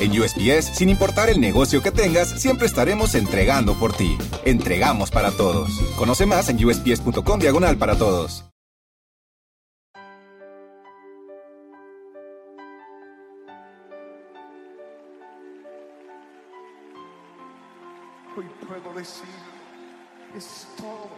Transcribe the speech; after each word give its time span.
En 0.00 0.12
USPS, 0.12 0.76
sin 0.76 0.90
importar 0.90 1.28
el 1.28 1.40
negocio 1.40 1.82
que 1.82 1.90
tengas, 1.90 2.40
siempre 2.40 2.66
estaremos 2.66 3.16
entregando 3.16 3.74
por 3.74 3.92
ti. 3.92 4.16
Entregamos 4.44 5.10
para 5.10 5.32
todos. 5.32 5.70
Conoce 5.96 6.24
más 6.24 6.48
en 6.48 6.64
usps.com 6.64 7.40
diagonal 7.40 7.76
para 7.76 7.98
todos. 7.98 8.44
Hoy 18.36 18.46
puedo 18.68 18.96
decir, 18.96 19.24
es 20.36 20.68
todo. 20.76 21.10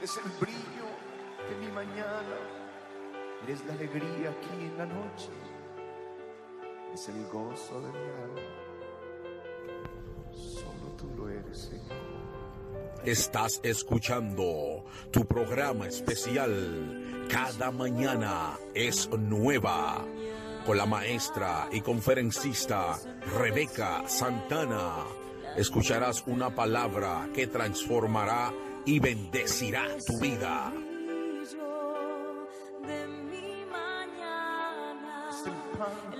Es 0.00 0.16
el 0.16 0.30
brillo 0.40 0.86
de 1.48 1.66
mi 1.66 1.72
mañana. 1.72 2.38
Es 3.48 3.64
la 3.66 3.72
alegría 3.72 4.30
aquí 4.30 4.64
en 4.64 4.78
la 4.78 4.86
noche. 4.86 5.51
Es 6.94 7.08
el 7.08 7.26
gozo 7.26 7.80
de 7.80 7.88
mi 7.88 8.08
alma. 8.22 8.40
Solo 10.32 10.94
tú 10.98 11.08
lo 11.16 11.28
eres, 11.28 11.58
Señor. 11.58 12.12
Estás 13.04 13.60
escuchando 13.64 14.84
tu 15.10 15.24
programa 15.26 15.88
especial 15.88 17.26
Cada 17.28 17.70
mañana 17.70 18.58
es 18.74 19.08
nueva 19.10 20.04
con 20.64 20.76
la 20.76 20.86
maestra 20.86 21.68
y 21.72 21.80
conferencista 21.80 22.98
Rebeca 23.38 24.06
Santana. 24.06 25.04
Escucharás 25.56 26.24
una 26.26 26.54
palabra 26.54 27.28
que 27.34 27.46
transformará 27.46 28.52
y 28.84 29.00
bendecirá 29.00 29.86
tu 30.06 30.18
vida. 30.18 30.72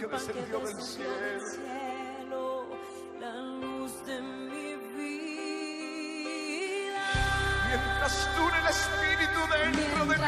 Que 0.02 0.16
descendió 0.16 0.58
del 0.60 0.82
cielo. 0.82 2.66
la 3.20 3.36
luz 3.36 3.92
de 4.04 4.20
mi 4.20 4.74
vida. 4.96 6.02
Mientras 7.68 8.28
dure 8.36 8.58
el 8.58 8.66
Espíritu 8.66 9.40
dentro 9.52 10.06
de 10.06 10.16
mí. 10.16 10.22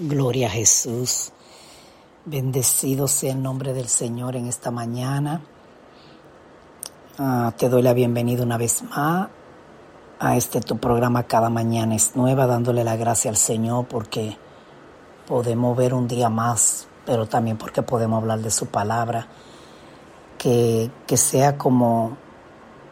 Gloria 0.00 0.46
a 0.46 0.50
Jesús. 0.50 1.32
Bendecido 2.30 3.08
sea 3.08 3.32
el 3.32 3.42
nombre 3.42 3.72
del 3.72 3.88
Señor 3.88 4.36
en 4.36 4.48
esta 4.48 4.70
mañana. 4.70 5.40
Ah, 7.18 7.54
te 7.56 7.70
doy 7.70 7.80
la 7.80 7.94
bienvenida 7.94 8.42
una 8.42 8.58
vez 8.58 8.82
más 8.82 9.30
a 10.18 10.36
este 10.36 10.60
tu 10.60 10.76
programa 10.76 11.22
Cada 11.22 11.48
Mañana 11.48 11.94
es 11.94 12.16
Nueva, 12.16 12.46
dándole 12.46 12.84
la 12.84 12.96
gracia 12.96 13.30
al 13.30 13.38
Señor 13.38 13.86
porque 13.86 14.36
podemos 15.26 15.74
ver 15.74 15.94
un 15.94 16.06
día 16.06 16.28
más, 16.28 16.86
pero 17.06 17.24
también 17.24 17.56
porque 17.56 17.80
podemos 17.80 18.20
hablar 18.20 18.40
de 18.40 18.50
su 18.50 18.66
palabra. 18.66 19.26
Que, 20.36 20.90
que 21.06 21.16
sea 21.16 21.56
como, 21.56 22.18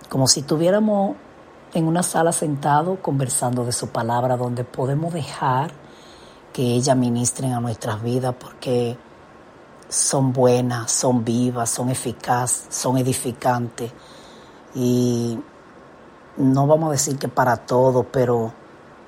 como 0.09 0.29
si 0.29 0.41
tuviéramos 0.41 1.15
en 1.75 1.87
una 1.87 2.03
sala 2.03 2.33
sentado 2.33 3.03
conversando 3.03 3.67
de 3.67 3.73
su 3.73 3.89
palabra, 3.89 4.39
donde 4.39 4.65
podemos 4.65 5.13
dejar 5.13 5.73
que 6.55 6.63
ella 6.63 6.95
ministren 6.95 7.53
a 7.53 7.61
nuestras 7.61 8.03
vidas 8.03 8.35
porque 8.41 8.97
son 9.89 10.33
buenas, 10.33 10.91
son 10.91 11.25
vivas, 11.25 11.71
son 11.71 11.91
eficaces, 11.91 12.67
son 12.71 12.99
edificantes. 12.99 13.93
Y 14.75 15.39
no 16.37 16.67
vamos 16.67 16.89
a 16.89 16.93
decir 16.93 17.19
que 17.19 17.29
para 17.29 17.57
todo, 17.57 18.05
pero 18.05 18.53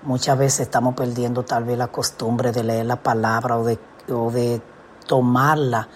muchas 0.02 0.38
veces 0.38 0.60
estamos 0.60 0.94
perdiendo 0.94 1.44
tal 1.44 1.64
vez 1.64 1.76
la 1.76 1.88
costumbre 1.88 2.52
de 2.52 2.64
leer 2.64 2.86
la 2.86 3.02
palabra 3.02 3.58
o 3.58 3.64
de, 3.64 3.78
o 4.10 4.30
de 4.30 4.62
tomarla 5.06 5.88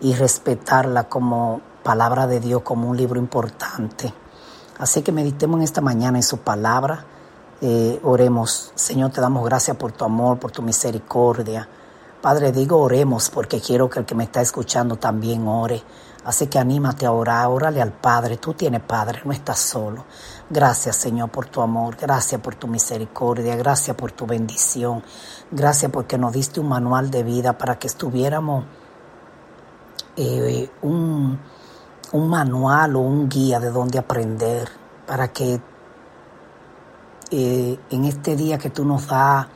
y 0.00 0.14
respetarla 0.14 1.08
como 1.08 1.60
palabra 1.82 2.26
de 2.26 2.40
Dios, 2.40 2.62
como 2.62 2.88
un 2.88 2.96
libro 2.96 3.20
importante. 3.20 4.12
Así 4.78 5.02
que 5.02 5.12
meditemos 5.12 5.58
en 5.58 5.64
esta 5.64 5.80
mañana 5.80 6.18
en 6.18 6.22
su 6.22 6.38
palabra. 6.38 7.04
Eh, 7.60 8.00
oremos, 8.02 8.72
Señor, 8.74 9.10
te 9.10 9.20
damos 9.20 9.44
gracias 9.44 9.76
por 9.76 9.92
tu 9.92 10.04
amor, 10.04 10.38
por 10.38 10.50
tu 10.50 10.62
misericordia. 10.62 11.68
Padre, 12.26 12.50
digo 12.50 12.80
oremos 12.80 13.30
porque 13.30 13.60
quiero 13.60 13.88
que 13.88 14.00
el 14.00 14.04
que 14.04 14.16
me 14.16 14.24
está 14.24 14.40
escuchando 14.40 14.96
también 14.96 15.46
ore. 15.46 15.80
Así 16.24 16.48
que 16.48 16.58
anímate 16.58 17.06
a 17.06 17.12
orar, 17.12 17.46
órale 17.46 17.80
al 17.80 17.92
Padre. 17.92 18.36
Tú 18.38 18.52
tienes 18.52 18.80
Padre, 18.80 19.20
no 19.24 19.30
estás 19.30 19.60
solo. 19.60 20.06
Gracias, 20.50 20.96
Señor, 20.96 21.30
por 21.30 21.46
tu 21.46 21.60
amor. 21.62 21.96
Gracias 21.96 22.40
por 22.40 22.56
tu 22.56 22.66
misericordia. 22.66 23.54
Gracias 23.54 23.96
por 23.96 24.10
tu 24.10 24.26
bendición. 24.26 25.04
Gracias 25.52 25.92
porque 25.92 26.18
nos 26.18 26.32
diste 26.32 26.58
un 26.58 26.68
manual 26.68 27.12
de 27.12 27.22
vida 27.22 27.56
para 27.56 27.78
que 27.78 27.86
estuviéramos 27.86 28.64
eh, 30.16 30.68
un, 30.82 31.38
un 32.10 32.28
manual 32.28 32.96
o 32.96 33.02
un 33.02 33.28
guía 33.28 33.60
de 33.60 33.70
dónde 33.70 34.00
aprender. 34.00 34.68
Para 35.06 35.28
que 35.28 35.60
eh, 37.30 37.78
en 37.88 38.04
este 38.04 38.34
día 38.34 38.58
que 38.58 38.70
tú 38.70 38.84
nos 38.84 39.06
das 39.06 39.46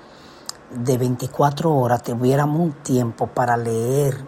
de 0.71 0.99
24 0.99 1.75
horas 1.75 2.03
tuviéramos 2.03 2.61
un 2.61 2.73
tiempo 2.83 3.27
para 3.27 3.57
leer 3.57 4.25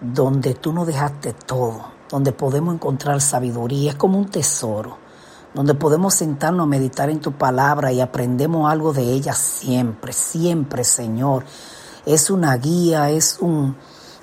donde 0.00 0.54
tú 0.54 0.72
nos 0.72 0.86
dejaste 0.86 1.32
todo, 1.32 1.86
donde 2.10 2.32
podemos 2.32 2.74
encontrar 2.74 3.20
sabiduría, 3.20 3.92
es 3.92 3.96
como 3.96 4.18
un 4.18 4.30
tesoro, 4.30 4.98
donde 5.54 5.74
podemos 5.74 6.14
sentarnos 6.14 6.64
a 6.64 6.68
meditar 6.68 7.10
en 7.10 7.20
tu 7.20 7.32
palabra 7.32 7.92
y 7.92 8.00
aprendemos 8.00 8.70
algo 8.70 8.92
de 8.92 9.02
ella 9.02 9.32
siempre, 9.32 10.12
siempre, 10.12 10.84
Señor. 10.84 11.44
Es 12.04 12.30
una 12.30 12.56
guía, 12.56 13.10
es 13.10 13.38
un, 13.40 13.74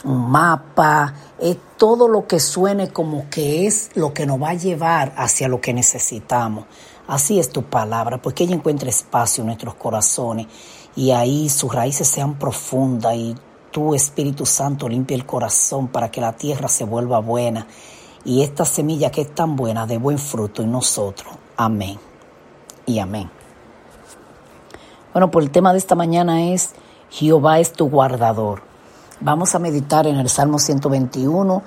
un 0.03 0.31
mapa, 0.31 1.13
es 1.40 1.57
todo 1.78 2.07
lo 2.07 2.28
que 2.28 2.40
suene 2.40 2.90
como 2.90 3.29
que 3.29 3.66
es 3.66 3.90
lo 3.96 4.13
que 4.13 4.25
nos 4.25 4.41
va 4.41 4.52
a 4.52 4.53
llevar 4.53 5.13
hacia 5.18 5.47
lo 5.47 5.59
que 5.59 5.73
necesitamos. 5.73 6.66
Así 7.07 7.40
es 7.40 7.50
tu 7.50 7.63
palabra, 7.63 8.22
porque 8.22 8.44
ella 8.44 8.56
encuentra 8.56 8.90
espacio 8.90 9.41
en 9.41 9.47
nuestros 9.47 9.73
corazones 9.73 10.47
y 10.95 11.11
ahí 11.11 11.49
sus 11.49 11.73
raíces 11.73 12.07
sean 12.07 12.35
profundas 12.35 13.15
y 13.15 13.35
tu 13.71 13.95
Espíritu 13.95 14.45
Santo 14.45 14.87
limpie 14.87 15.17
el 15.17 15.25
corazón 15.25 15.87
para 15.87 16.11
que 16.11 16.21
la 16.21 16.33
tierra 16.33 16.67
se 16.67 16.83
vuelva 16.83 17.19
buena 17.19 17.67
y 18.23 18.43
esta 18.43 18.65
semilla 18.65 19.11
que 19.11 19.21
es 19.21 19.33
tan 19.33 19.55
buena 19.55 19.85
de 19.87 19.97
buen 19.97 20.19
fruto 20.19 20.61
en 20.61 20.71
nosotros. 20.71 21.33
Amén 21.57 21.97
y 22.85 22.99
amén. 22.99 23.29
Bueno, 25.11 25.29
pues 25.31 25.45
el 25.45 25.51
tema 25.51 25.71
de 25.71 25.79
esta 25.79 25.95
mañana 25.95 26.43
es 26.51 26.71
Jehová 27.09 27.59
es 27.59 27.73
tu 27.73 27.89
guardador. 27.89 28.61
Vamos 29.19 29.55
a 29.55 29.59
meditar 29.59 30.07
en 30.07 30.17
el 30.17 30.29
Salmo 30.29 30.59
121. 30.59 31.63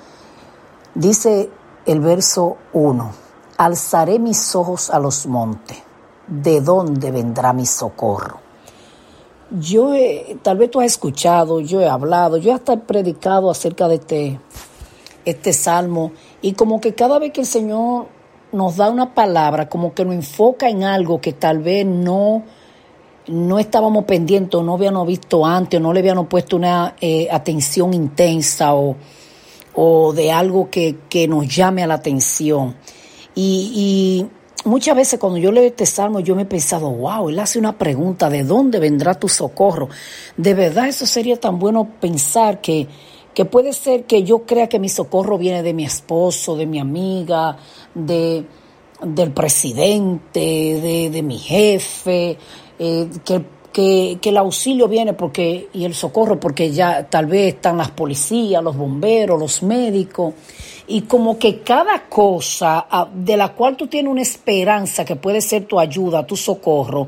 Dice 0.95 1.49
el 1.85 1.99
verso 2.01 2.57
1, 2.73 3.11
alzaré 3.57 4.19
mis 4.19 4.55
ojos 4.55 4.89
a 4.89 4.99
los 4.99 5.25
montes, 5.27 5.77
¿de 6.27 6.59
dónde 6.61 7.11
vendrá 7.11 7.53
mi 7.53 7.65
socorro? 7.65 8.46
Yo, 9.51 9.93
he, 9.93 10.37
tal 10.41 10.57
vez 10.57 10.69
tú 10.69 10.81
has 10.81 10.87
escuchado, 10.87 11.61
yo 11.61 11.81
he 11.81 11.87
hablado, 11.87 12.37
yo 12.37 12.53
hasta 12.53 12.73
he 12.73 12.77
predicado 12.77 13.49
acerca 13.49 13.87
de 13.87 13.95
este, 13.95 14.39
este 15.23 15.53
salmo 15.53 16.11
y 16.41 16.53
como 16.53 16.81
que 16.81 16.93
cada 16.93 17.17
vez 17.17 17.31
que 17.31 17.41
el 17.41 17.47
Señor 17.47 18.07
nos 18.51 18.77
da 18.77 18.89
una 18.89 19.13
palabra, 19.13 19.69
como 19.69 19.93
que 19.93 20.05
nos 20.05 20.15
enfoca 20.15 20.69
en 20.69 20.83
algo 20.83 21.21
que 21.21 21.33
tal 21.33 21.59
vez 21.59 21.85
no, 21.85 22.43
no 23.27 23.59
estábamos 23.59 24.05
pendientes, 24.05 24.55
o 24.55 24.63
no 24.63 24.73
habíamos 24.73 25.07
visto 25.07 25.45
antes, 25.45 25.79
o 25.79 25.83
no 25.83 25.93
le 25.93 25.99
habíamos 25.99 26.27
puesto 26.27 26.55
una 26.55 26.95
eh, 26.99 27.27
atención 27.31 27.93
intensa 27.93 28.73
o, 28.73 28.95
o 29.75 30.13
de 30.13 30.31
algo 30.31 30.69
que, 30.69 30.97
que, 31.09 31.27
nos 31.27 31.47
llame 31.47 31.83
a 31.83 31.87
la 31.87 31.95
atención. 31.95 32.75
Y, 33.35 33.71
y 33.75 34.36
muchas 34.65 34.95
veces 34.95 35.19
cuando 35.19 35.39
yo 35.39 35.51
leo 35.51 35.63
este 35.63 35.85
salmo, 35.85 36.19
yo 36.19 36.35
me 36.35 36.43
he 36.43 36.45
pensado, 36.45 36.89
wow, 36.89 37.29
él 37.29 37.39
hace 37.39 37.59
una 37.59 37.77
pregunta, 37.77 38.29
¿de 38.29 38.43
dónde 38.43 38.79
vendrá 38.79 39.15
tu 39.15 39.27
socorro? 39.27 39.89
De 40.35 40.53
verdad 40.53 40.87
eso 40.87 41.05
sería 41.05 41.39
tan 41.39 41.59
bueno 41.59 41.87
pensar 41.99 42.61
que, 42.61 42.87
que 43.33 43.45
puede 43.45 43.73
ser 43.73 44.05
que 44.05 44.23
yo 44.23 44.39
crea 44.39 44.67
que 44.67 44.79
mi 44.79 44.89
socorro 44.89 45.37
viene 45.37 45.63
de 45.63 45.73
mi 45.73 45.85
esposo, 45.85 46.55
de 46.55 46.65
mi 46.65 46.79
amiga, 46.79 47.57
de, 47.93 48.45
del 49.01 49.31
presidente, 49.31 50.39
de, 50.39 51.09
de 51.11 51.21
mi 51.21 51.37
jefe, 51.37 52.37
eh, 52.79 53.09
que, 53.23 53.43
que, 53.71 54.17
que 54.21 54.29
el 54.29 54.37
auxilio 54.37 54.87
viene 54.87 55.13
porque 55.13 55.69
y 55.73 55.85
el 55.85 55.93
socorro 55.93 56.39
porque 56.39 56.71
ya 56.71 57.07
tal 57.07 57.27
vez 57.27 57.55
están 57.55 57.77
las 57.77 57.91
policías, 57.91 58.63
los 58.63 58.75
bomberos, 58.75 59.39
los 59.39 59.61
médicos 59.61 60.33
y 60.87 61.01
como 61.01 61.37
que 61.37 61.59
cada 61.59 62.03
cosa 62.03 62.87
ah, 62.89 63.07
de 63.13 63.35
la 63.35 63.49
cual 63.49 63.75
tú 63.75 63.87
tienes 63.87 64.09
una 64.09 64.21
esperanza 64.21 65.03
que 65.03 65.17
puede 65.17 65.41
ser 65.41 65.65
tu 65.65 65.79
ayuda, 65.79 66.25
tu 66.25 66.37
socorro, 66.37 67.07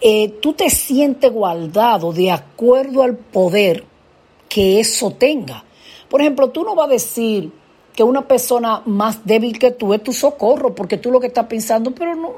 eh, 0.00 0.28
tú 0.42 0.52
te 0.52 0.68
sientes 0.68 1.32
guardado 1.32 2.12
de 2.12 2.32
acuerdo 2.32 3.02
al 3.02 3.16
poder 3.16 3.84
que 4.48 4.80
eso 4.80 5.12
tenga. 5.12 5.64
Por 6.08 6.20
ejemplo, 6.20 6.50
tú 6.50 6.64
no 6.64 6.74
vas 6.74 6.88
a 6.88 6.92
decir 6.92 7.50
que 7.94 8.02
una 8.02 8.26
persona 8.26 8.82
más 8.84 9.24
débil 9.24 9.58
que 9.58 9.70
tú 9.70 9.94
es 9.94 10.02
tu 10.02 10.12
socorro, 10.12 10.74
porque 10.74 10.98
tú 10.98 11.10
lo 11.10 11.20
que 11.20 11.28
estás 11.28 11.46
pensando, 11.46 11.92
pero 11.92 12.14
no, 12.14 12.32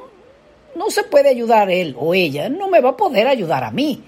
no 0.76 0.91
se 0.91 1.03
puede 1.03 1.31
ayudar 1.31 1.71
él 1.71 1.97
o 1.99 2.14
ella, 2.14 2.49
no 2.49 2.69
me 2.69 2.81
va 2.81 2.91
a 2.91 2.97
poder 2.97 3.26
ayudar 3.26 3.64
a 3.64 3.71
mí. 3.71 4.03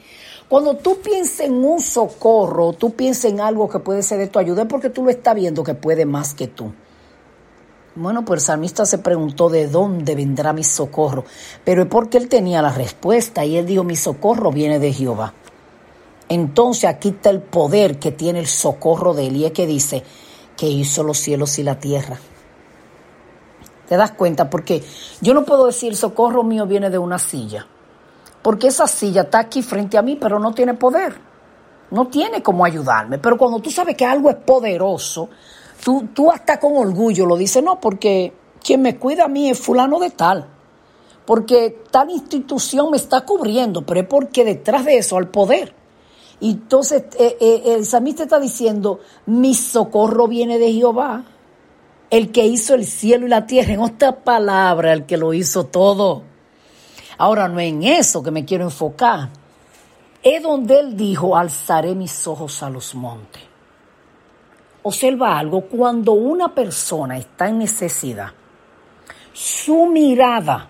Cuando 0.50 0.74
tú 0.74 0.98
piensas 1.00 1.46
en 1.46 1.64
un 1.64 1.78
socorro, 1.78 2.72
tú 2.72 2.90
piensas 2.90 3.26
en 3.26 3.40
algo 3.40 3.68
que 3.68 3.78
puede 3.78 4.02
ser 4.02 4.18
de 4.18 4.26
tu 4.26 4.40
ayuda, 4.40 4.62
es 4.62 4.68
porque 4.68 4.90
tú 4.90 5.04
lo 5.04 5.10
estás 5.10 5.36
viendo 5.36 5.62
que 5.62 5.74
puede 5.74 6.04
más 6.06 6.34
que 6.34 6.48
tú. 6.48 6.72
Bueno, 7.94 8.24
pues 8.24 8.40
el 8.40 8.46
salmista 8.46 8.84
se 8.84 8.98
preguntó 8.98 9.48
de 9.48 9.68
dónde 9.68 10.16
vendrá 10.16 10.52
mi 10.52 10.64
socorro, 10.64 11.24
pero 11.64 11.82
es 11.82 11.88
porque 11.88 12.18
él 12.18 12.28
tenía 12.28 12.62
la 12.62 12.72
respuesta 12.72 13.44
y 13.44 13.58
él 13.58 13.64
dijo, 13.64 13.84
mi 13.84 13.94
socorro 13.94 14.50
viene 14.50 14.80
de 14.80 14.92
Jehová. 14.92 15.34
Entonces 16.28 16.86
aquí 16.86 17.10
está 17.10 17.30
el 17.30 17.42
poder 17.42 18.00
que 18.00 18.10
tiene 18.10 18.40
el 18.40 18.48
socorro 18.48 19.14
de 19.14 19.28
él 19.28 19.36
y 19.36 19.48
que 19.50 19.68
dice 19.68 20.02
que 20.56 20.66
hizo 20.66 21.04
los 21.04 21.18
cielos 21.18 21.60
y 21.60 21.62
la 21.62 21.78
tierra. 21.78 22.18
¿Te 23.88 23.96
das 23.96 24.10
cuenta? 24.10 24.50
Porque 24.50 24.82
yo 25.20 25.32
no 25.32 25.44
puedo 25.44 25.66
decir 25.66 25.94
socorro 25.94 26.42
mío 26.42 26.66
viene 26.66 26.90
de 26.90 26.98
una 26.98 27.20
silla, 27.20 27.68
porque 28.42 28.68
esa 28.68 28.86
silla 28.86 29.22
está 29.22 29.40
aquí 29.40 29.62
frente 29.62 29.98
a 29.98 30.02
mí, 30.02 30.16
pero 30.16 30.38
no 30.38 30.52
tiene 30.52 30.74
poder, 30.74 31.14
no 31.90 32.08
tiene 32.08 32.42
cómo 32.42 32.64
ayudarme. 32.64 33.18
Pero 33.18 33.36
cuando 33.36 33.60
tú 33.60 33.70
sabes 33.70 33.96
que 33.96 34.06
algo 34.06 34.30
es 34.30 34.36
poderoso, 34.36 35.28
tú, 35.84 36.08
tú 36.14 36.30
hasta 36.30 36.58
con 36.58 36.76
orgullo 36.76 37.26
lo 37.26 37.36
dices, 37.36 37.62
no, 37.62 37.80
porque 37.80 38.32
quien 38.62 38.82
me 38.82 38.96
cuida 38.96 39.24
a 39.24 39.28
mí 39.28 39.50
es 39.50 39.58
fulano 39.58 39.98
de 39.98 40.10
tal, 40.10 40.46
porque 41.26 41.84
tal 41.90 42.10
institución 42.10 42.90
me 42.90 42.96
está 42.96 43.22
cubriendo, 43.22 43.82
pero 43.82 44.00
es 44.00 44.06
porque 44.06 44.44
detrás 44.44 44.84
de 44.84 44.98
eso 44.98 45.16
al 45.16 45.28
poder. 45.28 45.74
Y 46.40 46.52
entonces 46.52 47.04
eh, 47.18 47.36
eh, 47.38 47.62
el 47.66 47.84
salmista 47.84 48.22
está 48.22 48.40
diciendo, 48.40 49.00
mi 49.26 49.54
socorro 49.54 50.26
viene 50.26 50.58
de 50.58 50.72
Jehová, 50.72 51.24
el 52.08 52.32
que 52.32 52.46
hizo 52.46 52.74
el 52.74 52.86
cielo 52.86 53.26
y 53.26 53.28
la 53.28 53.46
tierra, 53.46 53.74
en 53.74 53.80
otra 53.80 54.24
palabra, 54.24 54.92
el 54.92 55.04
que 55.04 55.18
lo 55.18 55.34
hizo 55.34 55.66
todo. 55.66 56.29
Ahora 57.20 57.48
no 57.48 57.60
en 57.60 57.82
eso 57.82 58.22
que 58.22 58.30
me 58.30 58.46
quiero 58.46 58.64
enfocar, 58.64 59.28
es 60.22 60.42
donde 60.42 60.80
él 60.80 60.96
dijo, 60.96 61.36
alzaré 61.36 61.94
mis 61.94 62.26
ojos 62.26 62.62
a 62.62 62.70
los 62.70 62.94
montes. 62.94 63.42
Observa 64.82 65.38
algo, 65.38 65.66
cuando 65.66 66.12
una 66.12 66.54
persona 66.54 67.18
está 67.18 67.50
en 67.50 67.58
necesidad, 67.58 68.30
su 69.34 69.84
mirada, 69.84 70.66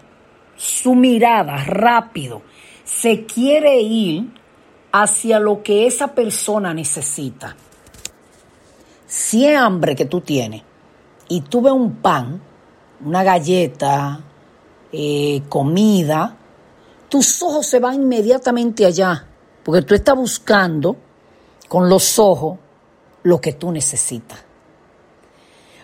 su 0.56 0.97
mirada 0.97 1.56
rápido, 1.58 2.43
se 2.82 3.25
quiere 3.26 3.81
ir 3.81 4.32
hacia 4.91 5.38
lo 5.38 5.62
que 5.62 5.87
esa 5.87 6.17
persona 6.17 6.75
necesita. 6.75 7.55
Si 9.06 9.47
es 9.47 9.56
hambre 9.56 9.94
que 9.94 10.06
tú 10.06 10.20
tienes 10.20 10.64
y 11.29 11.43
tú 11.43 11.62
ves 11.62 11.73
un 11.73 11.94
pan, 11.99 12.43
una 13.05 13.23
galleta, 13.23 14.25
eh, 14.91 15.43
comida, 15.49 16.38
tus 17.11 17.43
ojos 17.43 17.67
se 17.67 17.81
van 17.81 17.95
inmediatamente 17.95 18.87
allá, 18.87 19.27
porque 19.65 19.83
tú 19.83 19.95
estás 19.95 20.15
buscando 20.15 20.97
con 21.69 21.89
los 21.89 22.19
ojos 22.19 22.59
lo 23.25 23.41
que 23.41 23.53
tú 23.53 23.71
necesitas. 23.73 24.39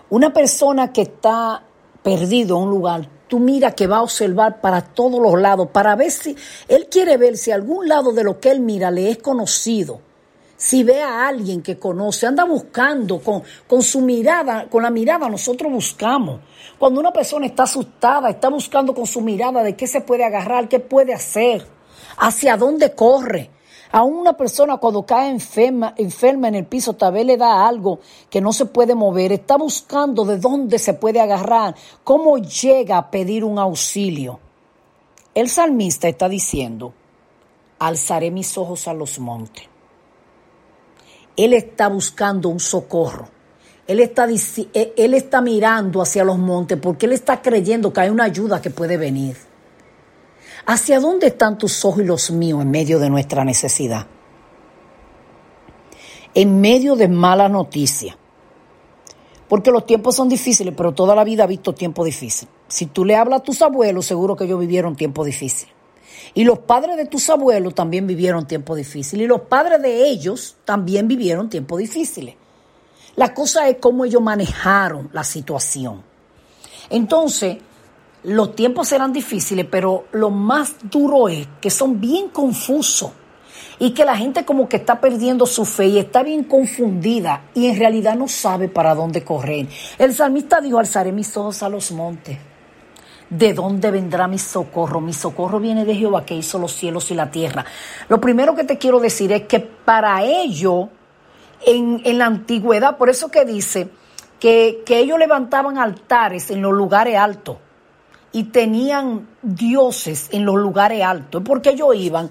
Una 0.09 0.33
persona 0.33 0.93
que 0.93 1.03
está 1.03 1.65
perdido 2.01 2.57
en 2.57 2.63
un 2.63 2.71
lugar, 2.71 3.09
tú 3.27 3.41
mira 3.41 3.73
que 3.73 3.89
va 3.89 3.97
a 3.97 4.03
observar 4.03 4.61
para 4.61 4.81
todos 4.81 5.21
los 5.21 5.41
lados, 5.41 5.69
para 5.73 5.97
ver 5.97 6.13
si 6.13 6.37
él 6.69 6.87
quiere 6.89 7.17
ver 7.17 7.37
si 7.37 7.51
algún 7.51 7.89
lado 7.89 8.13
de 8.13 8.23
lo 8.23 8.39
que 8.39 8.53
él 8.53 8.61
mira 8.61 8.93
le 8.93 9.11
es 9.11 9.19
conocido. 9.19 10.01
Si 10.67 10.83
ve 10.83 11.01
a 11.01 11.29
alguien 11.29 11.63
que 11.63 11.79
conoce, 11.79 12.27
anda 12.27 12.43
buscando 12.43 13.21
con, 13.21 13.45
con 13.69 13.83
su 13.83 14.01
mirada, 14.01 14.69
con 14.69 14.83
la 14.83 14.91
mirada 14.91 15.29
nosotros 15.29 15.71
buscamos. 15.71 16.41
Cuando 16.77 16.99
una 16.99 17.13
persona 17.13 17.47
está 17.47 17.63
asustada, 17.63 18.31
está 18.31 18.49
buscando 18.49 18.93
con 18.93 19.07
su 19.07 19.21
mirada 19.21 19.63
de 19.63 19.77
qué 19.77 19.87
se 19.87 20.01
puede 20.01 20.25
agarrar, 20.25 20.69
qué 20.69 20.81
puede 20.81 21.15
hacer, 21.15 21.65
hacia 22.17 22.57
dónde 22.57 22.97
corre. 22.97 23.49
A 23.93 24.03
una 24.03 24.37
persona 24.37 24.79
cuando 24.79 25.07
cae 25.07 25.31
enferma, 25.31 25.95
enferma 25.97 26.49
en 26.49 26.57
el 26.57 26.67
piso, 26.67 26.95
tal 26.95 27.13
vez 27.13 27.27
le 27.27 27.37
da 27.37 27.65
algo 27.65 28.01
que 28.29 28.41
no 28.41 28.53
se 28.53 28.67
puede 28.67 28.97
mover, 28.97 29.31
está 29.31 29.57
buscando 29.57 30.25
de 30.25 30.39
dónde 30.39 30.81
se 30.81 30.95
puede 30.95 31.21
agarrar, 31.21 31.77
cómo 32.03 32.39
llega 32.39 32.99
a 32.99 33.09
pedir 33.09 33.45
un 33.45 33.61
auxilio. 33.61 34.41
El 35.33 35.49
salmista 35.49 36.09
está 36.09 36.29
diciendo, 36.29 36.93
alzaré 37.79 38.33
mis 38.33 38.59
ojos 38.59 38.89
a 38.89 38.95
los 38.95 39.21
montes. 39.21 39.76
Él 41.37 41.53
está 41.53 41.89
buscando 41.89 42.49
un 42.49 42.61
socorro. 42.61 43.29
Él 43.87 44.01
está, 44.01 44.27
eh, 44.29 44.95
él 44.97 45.15
está 45.15 45.41
mirando 45.41 46.03
hacia 46.03 46.25
los 46.25 46.39
montes 46.39 46.79
porque 46.81 47.07
él 47.07 47.13
está 47.13 47.41
creyendo 47.41 47.93
que 47.93 48.01
hay 48.01 48.11
una 48.11 48.25
ayuda 48.25 48.61
que 48.61 48.71
puede 48.71 48.97
venir. 48.97 49.37
¿Hacia 50.67 50.99
dónde 50.99 51.29
están 51.29 51.59
tus 51.59 51.85
ojos 51.85 52.03
y 52.03 52.07
los 52.07 52.31
míos 52.33 52.63
en 52.63 52.71
medio 52.71 52.99
de 52.99 53.09
nuestra 53.09 53.45
necesidad? 53.45 54.07
En 56.35 56.61
medio 56.61 56.97
de 56.97 57.07
mala 57.07 57.49
noticia. 57.49 58.17
Porque 59.49 59.71
los 59.71 59.87
tiempos 59.87 60.17
son 60.17 60.29
difíciles, 60.29 60.75
pero 60.77 60.93
toda 60.93 61.15
la 61.15 61.23
vida 61.23 61.45
ha 61.45 61.47
visto 61.47 61.73
tiempos 61.73 62.05
difíciles. 62.05 62.53
Si 62.67 62.87
tú 62.87 63.05
le 63.05 63.15
hablas 63.15 63.41
a 63.41 63.43
tus 63.45 63.63
abuelos, 63.63 64.07
seguro 64.07 64.35
que 64.35 64.45
ellos 64.45 64.59
vivieron 64.59 64.97
tiempos 64.97 65.25
difíciles. 65.25 65.76
Y 66.37 66.45
los 66.45 66.59
padres 66.59 66.99
de 66.99 67.07
tus 67.07 67.31
abuelos 67.31 67.75
también 67.75 68.07
vivieron 68.07 68.47
tiempos 68.47 68.77
difíciles. 68.77 69.25
Y 69.25 69.27
los 69.27 69.41
padres 69.41 69.81
de 69.81 70.07
ellos 70.07 70.57
también 70.67 71.09
vivieron 71.09 71.49
tiempos 71.49 71.79
difíciles. 71.79 72.35
La 73.17 73.33
cosa 73.33 73.67
es 73.71 73.79
cómo 73.81 74.05
ellos 74.05 74.21
manejaron 74.21 75.09
la 75.15 75.25
situación. 75.25 76.03
Entonces, 76.91 77.57
los 78.25 78.55
tiempos 78.55 78.89
serán 78.89 79.15
difíciles, 79.15 79.67
pero 79.71 80.09
lo 80.13 80.29
más 80.29 80.75
duro 80.83 81.31
es 81.31 81.49
que 81.59 81.71
son 81.71 81.99
bien 82.03 82.29
confusos 82.29 83.13
y 83.79 83.93
que 83.93 84.05
la 84.05 84.15
gente 84.15 84.45
como 84.45 84.69
que 84.69 84.77
está 84.77 85.01
perdiendo 85.01 85.47
su 85.47 85.65
fe 85.65 85.87
y 85.87 85.99
está 85.99 86.23
bien 86.23 86.45
confundida 86.45 87.45
y 87.55 87.65
en 87.65 87.79
realidad 87.79 88.15
no 88.15 88.29
sabe 88.29 88.69
para 88.69 88.95
dónde 88.95 89.25
correr. 89.25 89.69
El 89.97 90.15
salmista 90.15 90.61
dijo, 90.61 90.79
alzaré 90.79 91.13
mis 91.13 91.35
ojos 91.35 91.63
a 91.63 91.71
los 91.71 91.93
montes. 91.93 92.37
¿De 93.29 93.55
dónde 93.55 93.91
vendrá 93.91 94.29
mi 94.29 94.39
socorro? 94.39 95.01
Mi 95.01 95.13
socorro 95.13 95.59
viene 95.59 95.85
de 95.85 95.97
Jehová 95.97 96.25
que 96.25 96.37
hizo 96.37 96.59
los 96.59 96.73
cielos 96.73 97.11
y 97.11 97.15
la 97.15 97.31
tierra. 97.31 97.65
Lo 98.09 98.21
primero 98.21 98.55
que 98.55 98.65
te 98.65 98.79
quiero 98.79 99.01
decir 99.01 99.33
es 99.33 99.43
que 99.43 99.59
para 99.59 100.23
ello, 100.23 100.89
en, 101.65 102.01
en 102.05 102.19
la 102.19 102.27
antigüedad, 102.27 102.97
por 102.97 103.11
eso 103.11 103.29
que 103.29 103.45
dice 103.45 103.89
que, 104.39 104.83
que 104.87 104.99
ellos 105.01 105.19
levantaban 105.19 105.77
altares 105.77 106.51
en 106.51 106.63
los 106.63 106.73
lugares 106.73 107.17
altos 107.17 107.57
y 108.31 108.45
tenían 108.45 109.27
dioses 109.43 110.29
en 110.31 110.45
los 110.45 110.57
lugares 110.57 111.03
altos, 111.03 111.43
porque 111.45 111.71
ellos 111.71 111.97
iban 111.97 112.31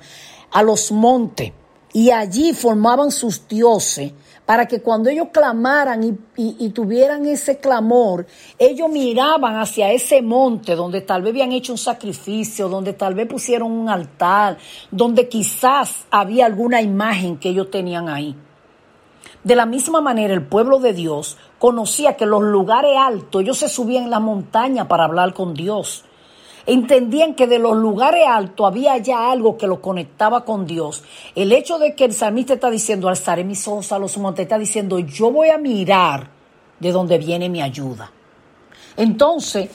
a 0.51 0.63
los 0.63 0.91
montes 0.91 1.51
y 1.91 2.11
allí 2.11 2.53
formaban 2.53 3.11
sus 3.11 3.47
dioses 3.47 4.13
para 4.45 4.67
que 4.67 4.81
cuando 4.81 5.09
ellos 5.09 5.27
clamaran 5.31 6.17
y, 6.37 6.69
tuvieran 6.69 7.25
ese 7.25 7.57
clamor, 7.57 8.27
ellos 8.59 8.89
miraban 8.89 9.57
hacia 9.57 9.91
ese 9.91 10.21
monte 10.21 10.75
donde 10.75 11.01
tal 11.01 11.21
vez 11.21 11.31
habían 11.31 11.51
hecho 11.51 11.73
un 11.73 11.77
sacrificio, 11.77 12.69
donde 12.69 12.93
tal 12.93 13.15
vez 13.15 13.27
pusieron 13.27 13.71
un 13.71 13.89
altar, 13.89 14.57
donde 14.91 15.27
quizás 15.27 16.05
había 16.11 16.45
alguna 16.45 16.81
imagen 16.81 17.37
que 17.37 17.49
ellos 17.49 17.71
tenían 17.71 18.07
ahí. 18.07 18.35
De 19.43 19.55
la 19.55 19.65
misma 19.65 20.01
manera, 20.01 20.33
el 20.33 20.43
pueblo 20.43 20.79
de 20.79 20.93
Dios 20.93 21.37
conocía 21.59 22.17
que 22.17 22.25
los 22.25 22.41
lugares 22.43 22.93
altos, 22.97 23.41
ellos 23.41 23.57
se 23.57 23.69
subían 23.69 24.05
en 24.05 24.09
la 24.09 24.19
montaña 24.19 24.87
para 24.87 25.05
hablar 25.05 25.33
con 25.33 25.53
Dios. 25.53 26.03
Entendían 26.67 27.35
que 27.35 27.47
de 27.47 27.59
los 27.59 27.75
lugares 27.75 28.23
altos 28.27 28.65
había 28.67 28.97
ya 28.97 29.31
algo 29.31 29.57
que 29.57 29.67
los 29.67 29.79
conectaba 29.79 30.45
con 30.45 30.65
Dios. 30.65 31.03
El 31.35 31.51
hecho 31.51 31.77
de 31.77 31.95
que 31.95 32.05
el 32.05 32.13
salmista 32.13 32.55
está 32.55 32.69
diciendo, 32.69 33.07
alzaré 33.07 33.43
mis 33.43 33.67
ojos 33.67 33.91
a 33.91 33.99
los 33.99 34.17
montes, 34.17 34.43
está 34.43 34.57
diciendo, 34.57 34.99
yo 34.99 35.31
voy 35.31 35.49
a 35.49 35.57
mirar 35.57 36.29
de 36.79 36.91
donde 36.91 37.17
viene 37.17 37.49
mi 37.49 37.61
ayuda. 37.61 38.11
Entonces, 38.97 39.69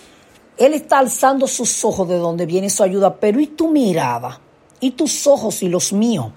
él 0.56 0.74
está 0.74 0.98
alzando 0.98 1.46
sus 1.46 1.84
ojos 1.84 2.08
de 2.08 2.18
donde 2.18 2.46
viene 2.46 2.68
su 2.70 2.82
ayuda, 2.82 3.14
pero 3.14 3.38
¿y 3.40 3.46
tu 3.46 3.68
mirada? 3.68 4.40
¿Y 4.80 4.92
tus 4.92 5.26
ojos 5.26 5.62
y 5.62 5.68
los 5.68 5.92
míos? 5.92 6.32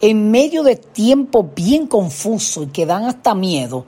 en 0.00 0.30
medio 0.30 0.62
de 0.62 0.76
tiempos 0.76 1.46
bien 1.54 1.86
confusos 1.86 2.64
y 2.64 2.68
que 2.68 2.86
dan 2.86 3.04
hasta 3.04 3.34
miedo, 3.34 3.84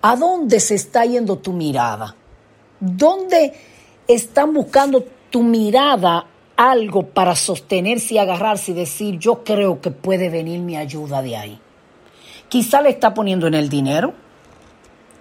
¿a 0.00 0.16
dónde 0.16 0.58
se 0.60 0.74
está 0.74 1.04
yendo 1.04 1.38
tu 1.38 1.52
mirada? 1.52 2.16
¿Dónde 2.80 3.54
están 4.14 4.52
buscando 4.52 5.04
tu 5.30 5.42
mirada 5.42 6.26
algo 6.56 7.06
para 7.06 7.34
sostenerse 7.34 8.14
y 8.14 8.18
agarrarse 8.18 8.72
y 8.72 8.74
decir, 8.74 9.18
yo 9.18 9.42
creo 9.42 9.80
que 9.80 9.90
puede 9.90 10.28
venir 10.28 10.60
mi 10.60 10.76
ayuda 10.76 11.22
de 11.22 11.36
ahí. 11.36 11.58
Quizá 12.48 12.82
le 12.82 12.90
está 12.90 13.14
poniendo 13.14 13.46
en 13.46 13.54
el 13.54 13.68
dinero, 13.68 14.12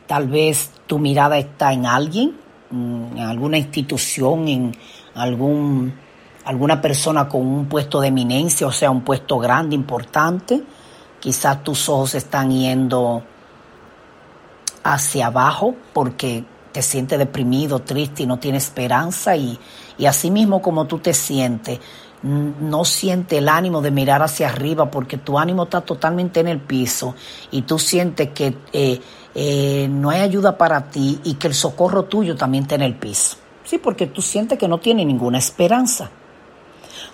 tal 0.05 0.27
vez 0.27 0.71
tu 0.85 0.99
mirada 0.99 1.37
está 1.37 1.71
en 1.71 1.85
alguien, 1.85 2.35
mm, 2.69 3.17
en 3.17 3.23
alguna 3.23 3.57
institución, 3.57 4.47
en 4.47 4.75
algún, 5.15 5.93
alguna 6.43 6.81
persona 6.81 7.29
con 7.29 7.47
un 7.47 7.65
puesto 7.67 8.01
de 8.01 8.09
eminencia, 8.09 8.67
o 8.67 8.71
sea, 8.71 8.91
un 8.91 9.01
puesto 9.01 9.39
grande, 9.39 9.75
importante. 9.75 10.61
Quizás 11.19 11.63
tus 11.63 11.87
ojos 11.87 12.15
están 12.15 12.51
yendo 12.51 13.23
hacia 14.83 15.27
abajo 15.27 15.75
porque 15.93 16.43
te 16.71 16.81
sientes 16.81 17.19
deprimido, 17.19 17.79
triste 17.79 18.23
y 18.23 18.27
no 18.27 18.39
tienes 18.39 18.65
esperanza 18.65 19.35
y, 19.35 19.59
y 19.97 20.05
así 20.05 20.31
mismo 20.31 20.61
como 20.61 20.85
tú 20.85 20.99
te 20.99 21.13
sientes, 21.13 21.79
no 22.23 22.85
siente 22.85 23.39
el 23.39 23.49
ánimo 23.49 23.81
de 23.81 23.91
mirar 23.91 24.21
hacia 24.21 24.49
arriba 24.49 24.91
porque 24.91 25.17
tu 25.17 25.39
ánimo 25.39 25.63
está 25.63 25.81
totalmente 25.81 26.39
en 26.39 26.47
el 26.47 26.59
piso 26.59 27.15
y 27.49 27.63
tú 27.63 27.79
sientes 27.79 28.29
que 28.29 28.57
eh, 28.73 29.01
eh, 29.33 29.87
no 29.89 30.11
hay 30.11 30.21
ayuda 30.21 30.57
para 30.57 30.89
ti 30.89 31.19
y 31.23 31.35
que 31.35 31.47
el 31.47 31.55
socorro 31.55 32.03
tuyo 32.03 32.35
también 32.35 32.63
está 32.63 32.75
en 32.75 32.83
el 32.83 32.95
piso. 32.95 33.37
Sí, 33.63 33.79
porque 33.79 34.07
tú 34.07 34.21
sientes 34.21 34.59
que 34.59 34.67
no 34.67 34.79
tienes 34.79 35.05
ninguna 35.07 35.39
esperanza. 35.39 36.11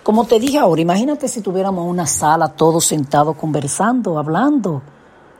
Como 0.02 0.26
te 0.26 0.38
dije 0.38 0.58
ahora, 0.58 0.80
imagínate 0.80 1.28
si 1.28 1.40
tuviéramos 1.40 1.86
una 1.86 2.06
sala 2.06 2.48
todos 2.48 2.84
sentados 2.84 3.36
conversando, 3.36 4.18
hablando 4.18 4.82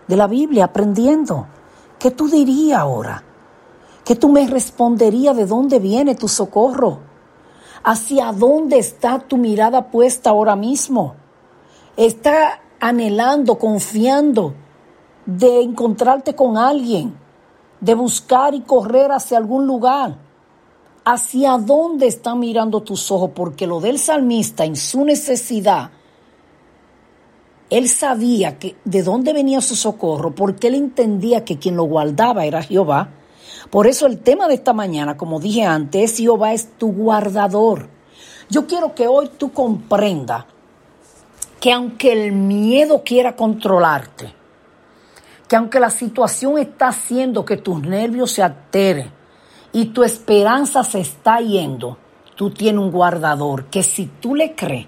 de 0.06 0.16
la 0.16 0.26
Biblia, 0.26 0.66
aprendiendo. 0.66 1.46
¿Qué 1.98 2.10
tú 2.10 2.28
dirías 2.28 2.78
ahora? 2.78 3.24
¿Qué 4.08 4.16
tú 4.16 4.30
me 4.30 4.46
responderías 4.46 5.36
de 5.36 5.44
dónde 5.44 5.78
viene 5.80 6.14
tu 6.14 6.28
socorro? 6.28 7.00
¿Hacia 7.84 8.32
dónde 8.32 8.78
está 8.78 9.18
tu 9.18 9.36
mirada 9.36 9.90
puesta 9.90 10.30
ahora 10.30 10.56
mismo? 10.56 11.14
¿Está 11.94 12.62
anhelando, 12.80 13.58
confiando 13.58 14.54
de 15.26 15.60
encontrarte 15.60 16.34
con 16.34 16.56
alguien, 16.56 17.18
de 17.82 17.92
buscar 17.92 18.54
y 18.54 18.62
correr 18.62 19.12
hacia 19.12 19.36
algún 19.36 19.66
lugar? 19.66 20.16
¿Hacia 21.04 21.58
dónde 21.58 22.06
están 22.06 22.38
mirando 22.38 22.80
tus 22.80 23.10
ojos? 23.10 23.32
Porque 23.34 23.66
lo 23.66 23.78
del 23.78 23.98
salmista 23.98 24.64
en 24.64 24.76
su 24.76 25.04
necesidad, 25.04 25.90
él 27.68 27.86
sabía 27.90 28.58
que 28.58 28.74
de 28.86 29.02
dónde 29.02 29.34
venía 29.34 29.60
su 29.60 29.76
socorro, 29.76 30.34
porque 30.34 30.68
él 30.68 30.76
entendía 30.76 31.44
que 31.44 31.58
quien 31.58 31.76
lo 31.76 31.84
guardaba 31.84 32.46
era 32.46 32.62
Jehová. 32.62 33.10
Por 33.70 33.86
eso 33.86 34.06
el 34.06 34.18
tema 34.18 34.48
de 34.48 34.54
esta 34.54 34.72
mañana, 34.72 35.16
como 35.16 35.40
dije 35.40 35.64
antes, 35.64 36.12
es 36.12 36.18
Jehová 36.18 36.52
es 36.54 36.78
tu 36.78 36.92
guardador. 36.92 37.88
Yo 38.48 38.66
quiero 38.66 38.94
que 38.94 39.06
hoy 39.06 39.30
tú 39.36 39.52
comprendas 39.52 40.44
que 41.60 41.72
aunque 41.72 42.12
el 42.12 42.32
miedo 42.32 43.02
quiera 43.04 43.36
controlarte, 43.36 44.32
que 45.46 45.56
aunque 45.56 45.80
la 45.80 45.90
situación 45.90 46.58
está 46.58 46.88
haciendo 46.88 47.44
que 47.44 47.56
tus 47.56 47.80
nervios 47.80 48.30
se 48.32 48.42
alteren 48.42 49.10
y 49.72 49.86
tu 49.86 50.02
esperanza 50.02 50.82
se 50.82 51.00
está 51.00 51.40
yendo, 51.40 51.98
tú 52.36 52.50
tienes 52.50 52.80
un 52.80 52.90
guardador 52.90 53.64
que 53.66 53.82
si 53.82 54.06
tú 54.06 54.34
le 54.34 54.54
crees, 54.54 54.86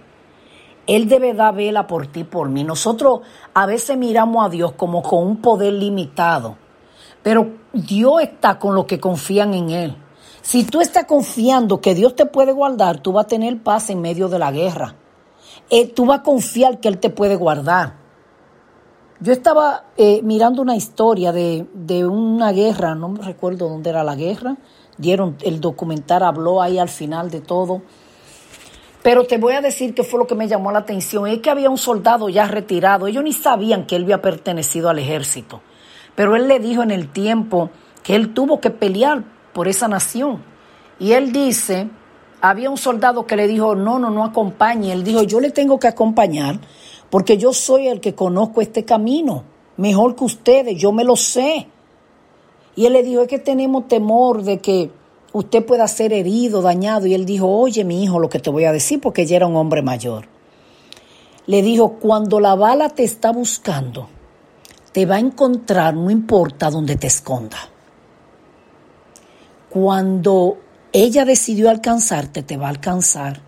él 0.86 1.08
debe 1.08 1.34
dar 1.34 1.54
vela 1.54 1.86
por 1.86 2.06
ti, 2.06 2.24
por 2.24 2.48
mí. 2.48 2.64
Nosotros 2.64 3.20
a 3.54 3.66
veces 3.66 3.96
miramos 3.96 4.46
a 4.46 4.48
Dios 4.48 4.72
como 4.72 5.02
con 5.02 5.26
un 5.26 5.36
poder 5.36 5.72
limitado, 5.74 6.56
pero 7.22 7.52
Dios 7.72 8.22
está 8.22 8.58
con 8.58 8.74
los 8.74 8.86
que 8.86 9.00
confían 9.00 9.54
en 9.54 9.70
Él. 9.70 9.96
Si 10.42 10.64
tú 10.64 10.80
estás 10.80 11.04
confiando 11.04 11.80
que 11.80 11.94
Dios 11.94 12.16
te 12.16 12.26
puede 12.26 12.52
guardar, 12.52 13.00
tú 13.00 13.12
vas 13.12 13.26
a 13.26 13.28
tener 13.28 13.62
paz 13.62 13.90
en 13.90 14.00
medio 14.00 14.28
de 14.28 14.38
la 14.38 14.50
guerra. 14.50 14.94
Eh, 15.68 15.86
tú 15.88 16.06
vas 16.06 16.20
a 16.20 16.22
confiar 16.22 16.80
que 16.80 16.88
Él 16.88 16.98
te 16.98 17.10
puede 17.10 17.36
guardar. 17.36 18.00
Yo 19.20 19.32
estaba 19.32 19.84
eh, 19.98 20.22
mirando 20.22 20.62
una 20.62 20.76
historia 20.76 21.30
de, 21.30 21.66
de 21.74 22.06
una 22.06 22.52
guerra, 22.52 22.94
no 22.94 23.10
me 23.10 23.22
recuerdo 23.22 23.68
dónde 23.68 23.90
era 23.90 24.02
la 24.02 24.16
guerra, 24.16 24.56
dieron, 24.96 25.36
el 25.42 25.60
documental 25.60 26.22
habló 26.22 26.62
ahí 26.62 26.78
al 26.78 26.88
final 26.88 27.30
de 27.30 27.42
todo. 27.42 27.82
Pero 29.02 29.24
te 29.24 29.38
voy 29.38 29.54
a 29.54 29.60
decir 29.60 29.94
que 29.94 30.04
fue 30.04 30.18
lo 30.18 30.26
que 30.26 30.34
me 30.34 30.48
llamó 30.48 30.72
la 30.72 30.80
atención, 30.80 31.26
es 31.26 31.40
que 31.40 31.50
había 31.50 31.70
un 31.70 31.78
soldado 31.78 32.28
ya 32.28 32.46
retirado, 32.46 33.06
ellos 33.06 33.24
ni 33.24 33.32
sabían 33.32 33.86
que 33.86 33.96
él 33.96 34.04
había 34.04 34.20
pertenecido 34.22 34.88
al 34.88 34.98
ejército, 34.98 35.62
pero 36.14 36.36
él 36.36 36.48
le 36.48 36.58
dijo 36.58 36.82
en 36.82 36.90
el 36.90 37.08
tiempo 37.08 37.70
que 38.02 38.16
él 38.16 38.34
tuvo 38.34 38.60
que 38.60 38.70
pelear 38.70 39.24
por 39.52 39.68
esa 39.68 39.88
nación. 39.88 40.42
Y 40.98 41.12
él 41.12 41.32
dice, 41.32 41.88
había 42.40 42.70
un 42.70 42.76
soldado 42.76 43.26
que 43.26 43.36
le 43.36 43.48
dijo, 43.48 43.74
no, 43.74 43.98
no, 43.98 44.10
no 44.10 44.24
acompañe, 44.24 44.92
él 44.92 45.04
dijo, 45.04 45.22
yo 45.22 45.40
le 45.40 45.50
tengo 45.50 45.78
que 45.78 45.88
acompañar 45.88 46.60
porque 47.10 47.36
yo 47.36 47.52
soy 47.52 47.88
el 47.88 48.00
que 48.00 48.14
conozco 48.14 48.60
este 48.60 48.84
camino, 48.84 49.42
mejor 49.76 50.14
que 50.14 50.24
ustedes, 50.24 50.78
yo 50.78 50.92
me 50.92 51.04
lo 51.04 51.16
sé. 51.16 51.66
Y 52.76 52.86
él 52.86 52.92
le 52.92 53.02
dijo, 53.02 53.22
es 53.22 53.28
que 53.28 53.40
tenemos 53.40 53.88
temor 53.88 54.42
de 54.44 54.60
que 54.60 54.90
usted 55.32 55.66
pueda 55.66 55.88
ser 55.88 56.12
herido, 56.12 56.62
dañado. 56.62 57.06
Y 57.06 57.14
él 57.14 57.26
dijo, 57.26 57.48
oye 57.48 57.84
mi 57.84 58.04
hijo, 58.04 58.20
lo 58.20 58.28
que 58.28 58.38
te 58.38 58.48
voy 58.48 58.64
a 58.64 58.72
decir, 58.72 59.00
porque 59.00 59.26
ya 59.26 59.36
era 59.36 59.48
un 59.48 59.56
hombre 59.56 59.82
mayor. 59.82 60.28
Le 61.46 61.62
dijo, 61.62 61.94
cuando 61.94 62.38
la 62.38 62.54
bala 62.54 62.90
te 62.90 63.02
está 63.02 63.32
buscando, 63.32 64.08
te 64.92 65.06
va 65.06 65.16
a 65.16 65.20
encontrar, 65.20 65.94
no 65.94 66.10
importa 66.10 66.70
dónde 66.70 66.96
te 66.96 67.06
esconda. 67.06 67.58
Cuando 69.68 70.58
ella 70.92 71.24
decidió 71.24 71.70
alcanzarte, 71.70 72.42
te 72.42 72.56
va 72.56 72.66
a 72.66 72.70
alcanzar. 72.70 73.40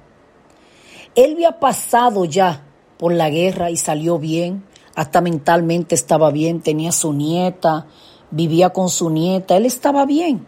Él 1.14 1.32
había 1.34 1.58
pasado 1.58 2.24
ya 2.24 2.62
por 2.96 3.12
la 3.12 3.28
guerra 3.28 3.70
y 3.70 3.76
salió 3.76 4.18
bien, 4.18 4.64
hasta 4.94 5.20
mentalmente 5.20 5.94
estaba 5.94 6.30
bien, 6.30 6.60
tenía 6.60 6.92
su 6.92 7.12
nieta, 7.12 7.86
vivía 8.30 8.70
con 8.70 8.88
su 8.88 9.10
nieta, 9.10 9.56
él 9.56 9.66
estaba 9.66 10.06
bien. 10.06 10.46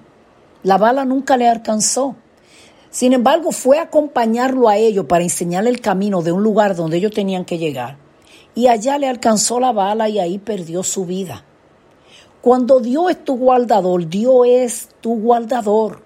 La 0.62 0.78
bala 0.78 1.04
nunca 1.04 1.36
le 1.36 1.48
alcanzó. 1.48 2.16
Sin 2.90 3.12
embargo, 3.12 3.50
fue 3.50 3.78
a 3.78 3.82
acompañarlo 3.82 4.68
a 4.68 4.76
ellos 4.76 5.06
para 5.06 5.24
enseñarle 5.24 5.70
el 5.70 5.80
camino 5.80 6.22
de 6.22 6.30
un 6.30 6.44
lugar 6.44 6.76
donde 6.76 6.98
ellos 6.98 7.10
tenían 7.10 7.44
que 7.44 7.58
llegar. 7.58 8.03
Y 8.54 8.68
allá 8.68 8.99
le 8.99 9.08
alcanzó 9.08 9.58
la 9.58 9.73
bala 9.73 10.08
y 10.08 10.18
ahí 10.18 10.38
perdió 10.38 10.82
su 10.82 11.06
vida. 11.06 11.44
Cuando 12.40 12.80
Dios 12.80 13.11
es 13.11 13.25
tu 13.25 13.37
guardador, 13.37 14.06
Dios 14.08 14.46
es 14.46 14.88
tu 15.00 15.16
guardador. 15.16 16.02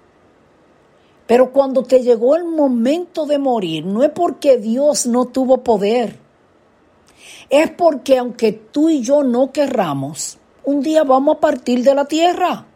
Pero 1.26 1.52
cuando 1.52 1.82
te 1.82 2.00
llegó 2.00 2.36
el 2.36 2.44
momento 2.44 3.26
de 3.26 3.38
morir, 3.38 3.84
no 3.84 4.04
es 4.04 4.10
porque 4.10 4.56
Dios 4.56 5.06
no 5.06 5.26
tuvo 5.26 5.58
poder. 5.64 6.16
Es 7.50 7.70
porque 7.70 8.18
aunque 8.18 8.52
tú 8.52 8.88
y 8.88 9.02
yo 9.02 9.24
no 9.24 9.52
querramos, 9.52 10.38
un 10.64 10.80
día 10.80 11.02
vamos 11.02 11.36
a 11.36 11.40
partir 11.40 11.82
de 11.82 11.94
la 11.94 12.04
tierra. 12.04 12.67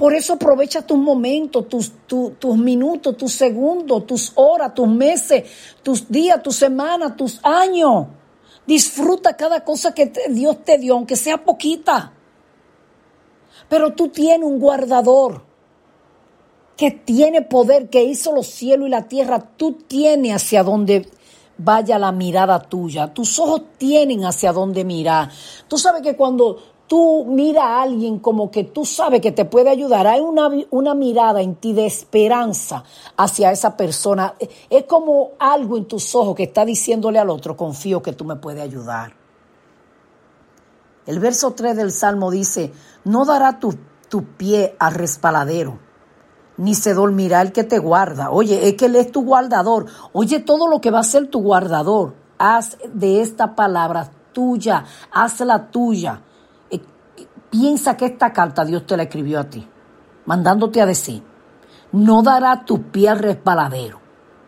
Por 0.00 0.14
eso 0.14 0.32
aprovecha 0.32 0.80
tus 0.80 0.96
momentos, 0.96 1.68
tus, 1.68 1.92
tu- 2.06 2.30
tus 2.38 2.56
minutos, 2.56 3.18
tus 3.18 3.34
segundos, 3.34 4.06
tus 4.06 4.32
horas, 4.34 4.72
tus 4.72 4.88
meses, 4.88 5.44
tus 5.82 6.08
días, 6.08 6.42
tus 6.42 6.56
semanas, 6.56 7.14
tus 7.16 7.38
años. 7.44 8.06
Disfruta 8.66 9.36
cada 9.36 9.62
cosa 9.62 9.92
que 9.92 10.10
Dios 10.30 10.64
te 10.64 10.78
dio, 10.78 10.94
aunque 10.94 11.16
sea 11.16 11.44
poquita. 11.44 12.14
Pero 13.68 13.92
tú 13.92 14.08
tienes 14.08 14.48
un 14.48 14.58
guardador 14.58 15.44
que 16.78 16.90
tiene 16.92 17.42
poder, 17.42 17.90
que 17.90 18.02
hizo 18.02 18.34
los 18.34 18.46
cielos 18.46 18.88
y 18.88 18.90
la 18.90 19.06
tierra. 19.06 19.38
Tú 19.58 19.72
tienes 19.86 20.34
hacia 20.34 20.62
dónde 20.62 21.10
vaya 21.58 21.98
la 21.98 22.10
mirada 22.10 22.58
tuya. 22.58 23.12
Tus 23.12 23.38
ojos 23.38 23.64
tienen 23.76 24.24
hacia 24.24 24.50
dónde 24.54 24.82
mirar. 24.82 25.28
Tú 25.68 25.76
sabes 25.76 26.00
que 26.00 26.16
cuando 26.16 26.56
tú 26.90 27.24
miras 27.24 27.62
a 27.62 27.82
alguien 27.82 28.18
como 28.18 28.50
que 28.50 28.64
tú 28.64 28.84
sabes 28.84 29.20
que 29.20 29.30
te 29.30 29.44
puede 29.44 29.70
ayudar, 29.70 30.08
hay 30.08 30.18
una, 30.18 30.50
una 30.70 30.92
mirada 30.92 31.40
en 31.40 31.54
ti 31.54 31.72
de 31.72 31.86
esperanza 31.86 32.82
hacia 33.16 33.52
esa 33.52 33.76
persona. 33.76 34.34
Es 34.68 34.86
como 34.86 35.30
algo 35.38 35.76
en 35.76 35.84
tus 35.84 36.12
ojos 36.16 36.34
que 36.34 36.42
está 36.42 36.64
diciéndole 36.64 37.20
al 37.20 37.30
otro, 37.30 37.56
confío 37.56 38.02
que 38.02 38.12
tú 38.12 38.24
me 38.24 38.34
puedes 38.34 38.60
ayudar. 38.60 39.14
El 41.06 41.20
verso 41.20 41.52
3 41.52 41.76
del 41.76 41.92
Salmo 41.92 42.28
dice, 42.28 42.72
no 43.04 43.24
dará 43.24 43.60
tu, 43.60 43.72
tu 44.08 44.24
pie 44.24 44.74
al 44.80 44.94
resbaladero, 44.94 45.78
ni 46.56 46.74
se 46.74 46.92
dormirá 46.92 47.40
el 47.40 47.52
que 47.52 47.62
te 47.62 47.78
guarda. 47.78 48.32
Oye, 48.32 48.66
es 48.66 48.74
que 48.74 48.86
Él 48.86 48.96
es 48.96 49.12
tu 49.12 49.24
guardador. 49.24 49.86
Oye, 50.12 50.40
todo 50.40 50.66
lo 50.66 50.80
que 50.80 50.90
va 50.90 50.98
a 50.98 51.04
ser 51.04 51.28
tu 51.28 51.40
guardador, 51.40 52.16
haz 52.36 52.78
de 52.92 53.20
esta 53.20 53.54
palabra 53.54 54.10
tuya, 54.32 54.86
hazla 55.12 55.70
tuya. 55.70 56.22
Piensa 57.50 57.96
que 57.96 58.06
esta 58.06 58.32
carta 58.32 58.64
Dios 58.64 58.86
te 58.86 58.96
la 58.96 59.04
escribió 59.04 59.40
a 59.40 59.44
ti, 59.44 59.66
mandándote 60.26 60.80
a 60.80 60.86
decir, 60.86 61.22
no 61.92 62.22
dará 62.22 62.64
tu 62.64 62.82
pie 62.82 63.08
al 63.08 63.18
resbaladero. 63.18 64.00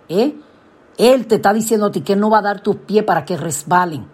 ¿eh? 0.08 0.36
Él 0.96 1.26
te 1.26 1.36
está 1.36 1.52
diciendo 1.52 1.86
a 1.86 1.90
ti 1.90 2.02
que 2.02 2.16
no 2.16 2.30
va 2.30 2.38
a 2.38 2.42
dar 2.42 2.60
tus 2.60 2.76
pies 2.76 3.04
para 3.04 3.24
que 3.24 3.36
resbalen. 3.36 4.06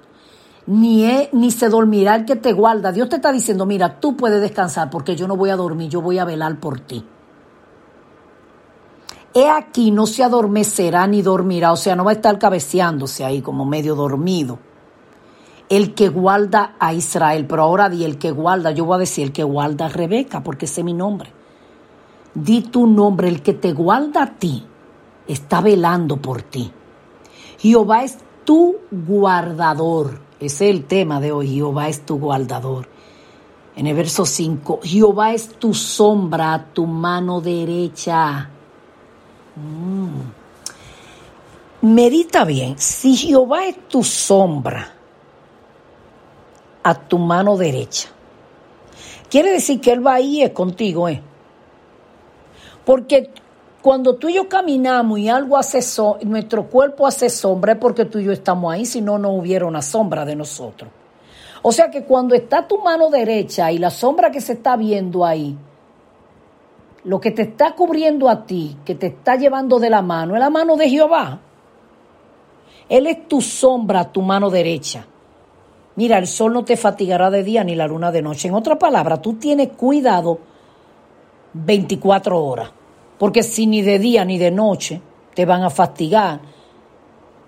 Ni, 0.66 1.28
ni 1.33 1.50
se 1.50 1.68
dormirá 1.68 2.14
el 2.14 2.25
que 2.25 2.37
te 2.37 2.52
guarda. 2.52 2.92
Dios 2.92 3.09
te 3.09 3.16
está 3.16 3.33
diciendo, 3.33 3.66
mira, 3.66 4.00
tú 4.00 4.16
puedes 4.16 4.40
descansar 4.40 4.90
porque 4.90 5.16
yo 5.16 5.26
no 5.28 5.37
voy 5.37 5.50
a 5.50 5.57
dormir, 5.57 5.90
yo 5.90 6.00
voy 6.00 6.18
a 6.18 6.25
velar 6.25 6.59
por 6.59 6.80
ti. 6.80 7.04
He 9.35 9.49
aquí 9.49 9.90
no 9.90 10.07
se 10.07 10.25
adormecerá 10.25 11.07
ni 11.07 11.23
dormirá, 11.23 11.73
o 11.73 11.76
sea, 11.76 11.95
no 11.95 12.04
va 12.04 12.12
a 12.12 12.14
estar 12.14 12.38
cabeceándose 12.38 13.25
ahí 13.25 13.42
como 13.42 13.64
medio 13.64 13.95
dormido. 13.95 14.59
El 15.69 15.95
que 15.95 16.09
guarda 16.09 16.77
a 16.79 16.95
Israel, 16.95 17.47
pero 17.47 17.63
ahora 17.63 17.89
di 17.89 18.05
el 18.05 18.19
que 18.19 18.31
guarda, 18.31 18.71
yo 18.71 18.87
voy 18.87 18.97
a 18.97 18.99
decir 18.99 19.25
el 19.25 19.33
que 19.33 19.45
guarda 19.45 19.87
a 19.87 19.89
Rebeca, 19.89 20.43
porque 20.43 20.65
ese 20.65 20.81
es 20.81 20.85
mi 20.85 20.95
nombre. 20.95 21.31
Di 22.35 22.63
tu 22.63 22.87
nombre, 22.87 23.29
el 23.29 23.43
que 23.43 23.53
te 23.53 23.73
guarda 23.73 24.23
a 24.23 24.35
ti, 24.35 24.65
está 25.27 25.61
velando 25.61 26.17
por 26.17 26.43
ti. 26.43 26.73
Jehová 27.59 28.05
es 28.05 28.19
tu 28.45 28.77
guardador. 28.91 30.21
Ese 30.41 30.71
es 30.71 30.77
el 30.77 30.85
tema 30.85 31.21
de 31.21 31.33
hoy. 31.33 31.55
Jehová 31.55 31.89
es 31.89 32.07
tu 32.07 32.19
guardador. 32.19 32.89
En 33.77 33.87
el 33.87 33.95
verso 33.95 34.25
5, 34.25 34.81
Jehová 34.83 35.35
es 35.35 35.51
tu 35.51 35.75
sombra 35.75 36.67
tu 36.73 36.87
mano 36.87 37.41
derecha. 37.41 38.51
Mm. 39.55 40.39
Medita 41.83 42.45
bien, 42.45 42.77
si 42.79 43.17
Jehová 43.17 43.67
es 43.67 43.89
tu 43.89 44.03
sombra 44.03 44.98
a 46.88 46.95
tu 46.95 47.18
mano 47.18 47.57
derecha, 47.57 48.09
quiere 49.28 49.50
decir 49.52 49.80
que 49.80 49.92
Él 49.92 50.07
va 50.07 50.14
ahí 50.14 50.42
es 50.42 50.50
contigo, 50.50 51.09
¿eh? 51.09 51.21
Porque 52.85 53.30
cuando 53.83 54.16
tú 54.16 54.28
y 54.30 54.35
yo 54.35 54.49
caminamos 54.49 55.18
y 55.18 55.28
algo 55.28 55.59
hace 55.59 55.83
so- 55.83 56.18
nuestro 56.23 56.66
cuerpo 56.66 57.07
hace 57.07 57.28
sombra 57.28 57.73
es 57.73 57.78
porque 57.78 58.07
tú 58.07 58.18
y 58.18 58.25
yo 58.25 58.33
estamos 58.33 58.73
ahí, 58.73 58.87
si 58.87 59.02
no, 59.02 59.18
no 59.18 59.30
hubiera 59.33 59.66
una 59.66 59.83
sombra 59.83 60.25
de 60.25 60.35
nosotros. 60.35 60.90
O 61.61 61.73
sea 61.73 61.90
que 61.90 62.04
cuando 62.04 62.35
está 62.35 62.66
tu 62.66 62.78
mano 62.78 63.11
derecha 63.11 63.71
y 63.71 63.78
la 63.78 63.90
sombra 63.90 64.30
que 64.30 64.40
se 64.40 64.54
está 64.54 64.76
viendo 64.76 65.26
ahí, 65.26 65.57
lo 67.04 67.21
que 67.21 67.30
te 67.30 67.42
está 67.42 67.75
cubriendo 67.75 68.28
a 68.30 68.47
ti, 68.47 68.78
que 68.85 68.95
te 68.95 69.09
está 69.09 69.37
llevando 69.37 69.78
de 69.78 69.90
la 69.90 70.00
mano, 70.00 70.35
es 70.35 70.40
la 70.40 70.50
mano 70.50 70.76
de 70.76 70.88
Jehová. 70.88 71.40
Él 72.88 73.07
es 73.07 73.28
tu 73.28 73.42
sombra, 73.42 74.11
tu 74.11 74.23
mano 74.23 74.49
derecha. 74.49 75.04
Mira, 75.99 76.17
el 76.19 76.28
sol 76.28 76.52
no 76.52 76.64
te 76.64 76.76
fatigará 76.76 77.28
de 77.28 77.43
día 77.43 77.64
ni 77.64 77.75
la 77.75 77.88
luna 77.88 78.12
de 78.12 78.23
noche. 78.23 78.47
En 78.47 78.55
otra 78.55 78.78
palabra, 78.78 79.21
tú 79.21 79.35
tienes 79.35 79.71
cuidado 79.71 80.38
24 81.55 82.40
horas. 82.40 82.71
Porque 83.19 83.43
si 83.43 83.67
ni 83.67 83.83
de 83.83 83.99
día 83.99 84.25
ni 84.25 84.38
de 84.38 84.52
noche 84.52 85.00
te 85.35 85.45
van 85.45 85.64
a 85.64 85.71
fatigar, 85.71 86.38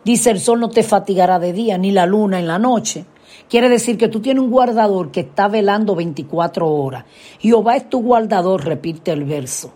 dice 0.05 0.33
el 0.33 0.41
sol 0.41 0.59
no 0.59 0.69
te 0.69 0.83
fatigará 0.83 1.39
de 1.39 1.53
día 1.53 1.79
ni 1.79 1.93
la 1.93 2.07
luna 2.07 2.41
en 2.41 2.49
la 2.49 2.59
noche. 2.59 3.05
Quiere 3.49 3.69
decir 3.69 3.97
que 3.97 4.09
tú 4.09 4.19
tienes 4.19 4.43
un 4.43 4.51
guardador 4.51 5.13
que 5.13 5.21
está 5.21 5.47
velando 5.47 5.95
24 5.95 6.69
horas. 6.69 7.05
Jehová 7.39 7.77
es 7.77 7.89
tu 7.89 8.03
guardador, 8.03 8.65
repite 8.65 9.13
el 9.13 9.23
verso. 9.23 9.71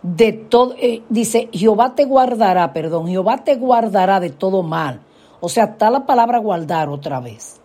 De 0.00 0.32
todo, 0.32 0.74
eh, 0.78 1.02
dice, 1.10 1.50
Jehová 1.52 1.94
te 1.94 2.06
guardará, 2.06 2.72
perdón, 2.72 3.08
Jehová 3.08 3.44
te 3.44 3.56
guardará 3.56 4.20
de 4.20 4.30
todo 4.30 4.62
mal. 4.62 5.02
O 5.40 5.50
sea, 5.50 5.64
está 5.64 5.90
la 5.90 6.06
palabra 6.06 6.38
guardar 6.38 6.88
otra 6.88 7.20
vez. 7.20 7.59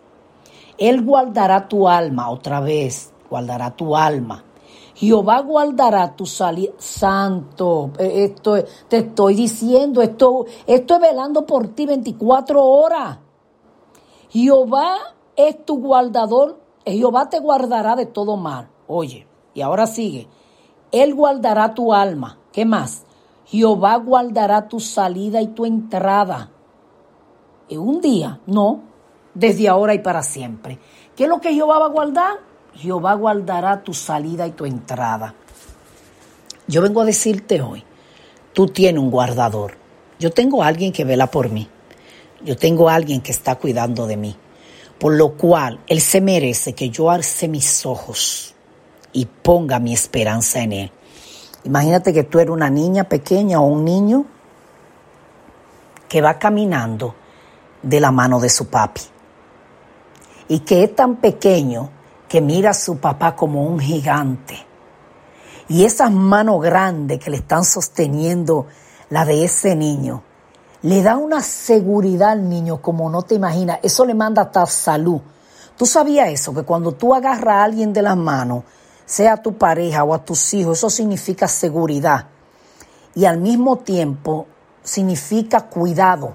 Él 0.78 1.04
guardará 1.04 1.68
tu 1.68 1.88
alma 1.88 2.30
otra 2.30 2.60
vez, 2.60 3.12
guardará 3.30 3.70
tu 3.70 3.96
alma. 3.96 4.44
Jehová 4.94 5.40
guardará 5.40 6.16
tu 6.16 6.24
salida. 6.24 6.72
Santo, 6.78 7.90
eh, 7.98 8.24
esto 8.24 8.56
te 8.88 8.98
estoy 8.98 9.34
diciendo, 9.34 10.00
esto, 10.00 10.46
esto 10.66 10.94
es 10.94 11.00
velando 11.00 11.44
por 11.44 11.68
ti 11.68 11.86
24 11.86 12.64
horas. 12.64 13.18
Jehová 14.30 14.96
es 15.36 15.64
tu 15.64 15.80
guardador, 15.80 16.58
Jehová 16.84 17.28
te 17.28 17.40
guardará 17.40 17.94
de 17.94 18.06
todo 18.06 18.36
mal. 18.36 18.68
Oye, 18.86 19.26
y 19.54 19.60
ahora 19.60 19.86
sigue. 19.86 20.28
Él 20.92 21.14
guardará 21.14 21.74
tu 21.74 21.92
alma. 21.92 22.38
¿Qué 22.52 22.64
más? 22.64 23.04
Jehová 23.44 23.96
guardará 23.96 24.68
tu 24.68 24.80
salida 24.80 25.42
y 25.42 25.48
tu 25.48 25.66
entrada. 25.66 26.50
En 27.68 27.80
un 27.80 28.00
día, 28.00 28.40
no, 28.46 28.80
desde 29.36 29.68
ahora 29.68 29.94
y 29.94 29.98
para 29.98 30.22
siempre. 30.22 30.78
¿Qué 31.14 31.24
es 31.24 31.28
lo 31.28 31.40
que 31.40 31.52
Jehová 31.52 31.78
va 31.78 31.86
a 31.86 31.90
guardar? 31.90 32.38
Jehová 32.74 33.14
guardará 33.14 33.82
tu 33.82 33.94
salida 33.94 34.46
y 34.46 34.52
tu 34.52 34.64
entrada. 34.64 35.34
Yo 36.66 36.82
vengo 36.82 37.02
a 37.02 37.04
decirte 37.04 37.60
hoy, 37.60 37.84
tú 38.52 38.66
tienes 38.66 39.00
un 39.00 39.10
guardador. 39.10 39.76
Yo 40.18 40.32
tengo 40.32 40.62
a 40.62 40.66
alguien 40.66 40.92
que 40.92 41.04
vela 41.04 41.26
por 41.26 41.50
mí. 41.50 41.68
Yo 42.42 42.56
tengo 42.56 42.88
a 42.88 42.94
alguien 42.94 43.20
que 43.20 43.32
está 43.32 43.56
cuidando 43.56 44.06
de 44.06 44.16
mí. 44.16 44.36
Por 44.98 45.14
lo 45.14 45.34
cual, 45.34 45.80
Él 45.86 46.00
se 46.00 46.22
merece 46.22 46.72
que 46.72 46.88
yo 46.88 47.10
alce 47.10 47.48
mis 47.48 47.84
ojos 47.84 48.54
y 49.12 49.26
ponga 49.26 49.78
mi 49.78 49.92
esperanza 49.92 50.62
en 50.62 50.72
Él. 50.72 50.92
Imagínate 51.64 52.14
que 52.14 52.24
tú 52.24 52.38
eres 52.38 52.52
una 52.52 52.70
niña 52.70 53.04
pequeña 53.04 53.60
o 53.60 53.66
un 53.66 53.84
niño 53.84 54.24
que 56.08 56.22
va 56.22 56.38
caminando 56.38 57.14
de 57.82 58.00
la 58.00 58.10
mano 58.10 58.40
de 58.40 58.48
su 58.48 58.68
papi 58.68 59.02
y 60.48 60.60
que 60.60 60.84
es 60.84 60.94
tan 60.94 61.16
pequeño 61.16 61.90
que 62.28 62.40
mira 62.40 62.70
a 62.70 62.74
su 62.74 62.98
papá 62.98 63.34
como 63.34 63.64
un 63.64 63.78
gigante. 63.78 64.66
Y 65.68 65.84
esas 65.84 66.10
manos 66.10 66.62
grandes 66.62 67.18
que 67.18 67.30
le 67.30 67.38
están 67.38 67.64
sosteniendo 67.64 68.66
la 69.10 69.24
de 69.24 69.44
ese 69.44 69.74
niño, 69.74 70.22
le 70.82 71.02
da 71.02 71.16
una 71.16 71.42
seguridad 71.42 72.30
al 72.30 72.48
niño 72.48 72.80
como 72.80 73.10
no 73.10 73.22
te 73.22 73.34
imaginas. 73.34 73.80
Eso 73.82 74.04
le 74.04 74.14
manda 74.14 74.42
hasta 74.42 74.66
salud. 74.66 75.20
¿Tú 75.76 75.86
sabías 75.86 76.28
eso? 76.28 76.54
Que 76.54 76.62
cuando 76.62 76.92
tú 76.92 77.14
agarras 77.14 77.56
a 77.56 77.64
alguien 77.64 77.92
de 77.92 78.02
las 78.02 78.16
manos, 78.16 78.64
sea 79.04 79.34
a 79.34 79.42
tu 79.42 79.56
pareja 79.56 80.04
o 80.04 80.14
a 80.14 80.24
tus 80.24 80.54
hijos, 80.54 80.78
eso 80.78 80.90
significa 80.90 81.48
seguridad. 81.48 82.28
Y 83.14 83.24
al 83.24 83.38
mismo 83.38 83.78
tiempo 83.78 84.46
significa 84.82 85.62
cuidado. 85.62 86.34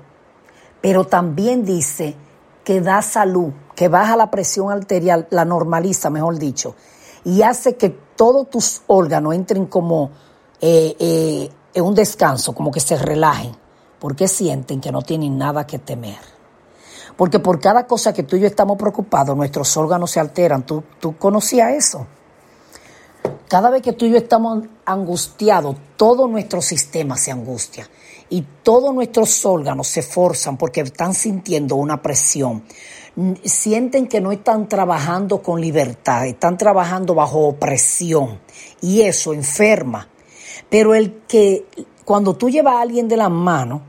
Pero 0.82 1.06
también 1.06 1.63
dice 1.63 2.15
que 2.63 2.82
da 2.82 3.02
salud, 3.02 3.52
que 3.82 3.88
baja 3.88 4.15
la 4.15 4.30
presión 4.30 4.72
arterial, 4.72 5.26
la 5.32 5.44
normaliza, 5.44 6.12
mejor 6.12 6.38
dicho, 6.38 6.76
y 7.26 7.41
hace 7.41 7.78
que 7.78 7.89
todos 7.89 8.48
tus 8.48 8.84
órganos 8.86 9.34
entren 9.34 9.65
como 9.65 10.12
eh, 10.62 10.96
eh, 11.00 11.50
en 11.74 11.84
un 11.84 11.96
descanso, 11.96 12.54
como 12.54 12.70
que 12.70 12.80
se 12.80 12.96
relajen, 12.96 13.58
porque 13.98 14.28
sienten 14.28 14.80
que 14.80 14.91
no 14.91 15.02
tienen 15.02 15.36
nada 15.36 15.65
que 15.65 15.80
temer. 15.80 16.20
Porque 17.17 17.39
por 17.39 17.60
cada 17.60 17.88
cosa 17.88 18.13
que 18.13 18.22
tú 18.22 18.36
y 18.36 18.41
yo 18.41 18.46
estamos 18.46 18.78
preocupados, 18.78 19.36
nuestros 19.36 19.76
órganos 19.76 20.12
se 20.12 20.20
alteran. 20.20 20.63
¿Tú, 20.63 20.84
tú 21.00 21.17
conocías 21.17 21.72
eso? 21.72 22.06
Cada 23.48 23.72
vez 23.72 23.82
que 23.82 23.94
tú 23.94 24.06
y 24.06 24.12
yo 24.12 24.17
estamos 24.17 24.63
angustiados, 24.86 25.76
todo 25.98 26.28
nuestro 26.28 26.62
sistema 26.62 27.17
se 27.17 27.32
angustia 27.32 27.89
y 28.30 28.46
todos 28.62 28.94
nuestros 28.94 29.44
órganos 29.44 29.88
se 29.88 30.04
forzan 30.04 30.56
porque 30.56 30.82
están 30.82 31.15
sintiendo 31.15 31.78
una 31.78 32.00
presión. 32.02 32.63
Sienten 33.43 34.08
que 34.08 34.21
no 34.21 34.32
están 34.32 34.69
trabajando 34.69 35.41
con 35.41 35.60
libertad, 35.60 36.28
están 36.28 36.58
trabajando 36.58 37.13
bajo 37.13 37.47
opresión 37.47 38.39
y 38.82 39.02
eso 39.02 39.34
enferma. 39.34 40.08
Pero 40.69 40.95
el 40.95 41.24
que 41.28 41.65
cuando 42.06 42.36
tú 42.36 42.50
llevas 42.50 42.76
a 42.76 42.82
alguien 42.82 43.08
de 43.08 43.17
la 43.17 43.30
mano, 43.30 43.84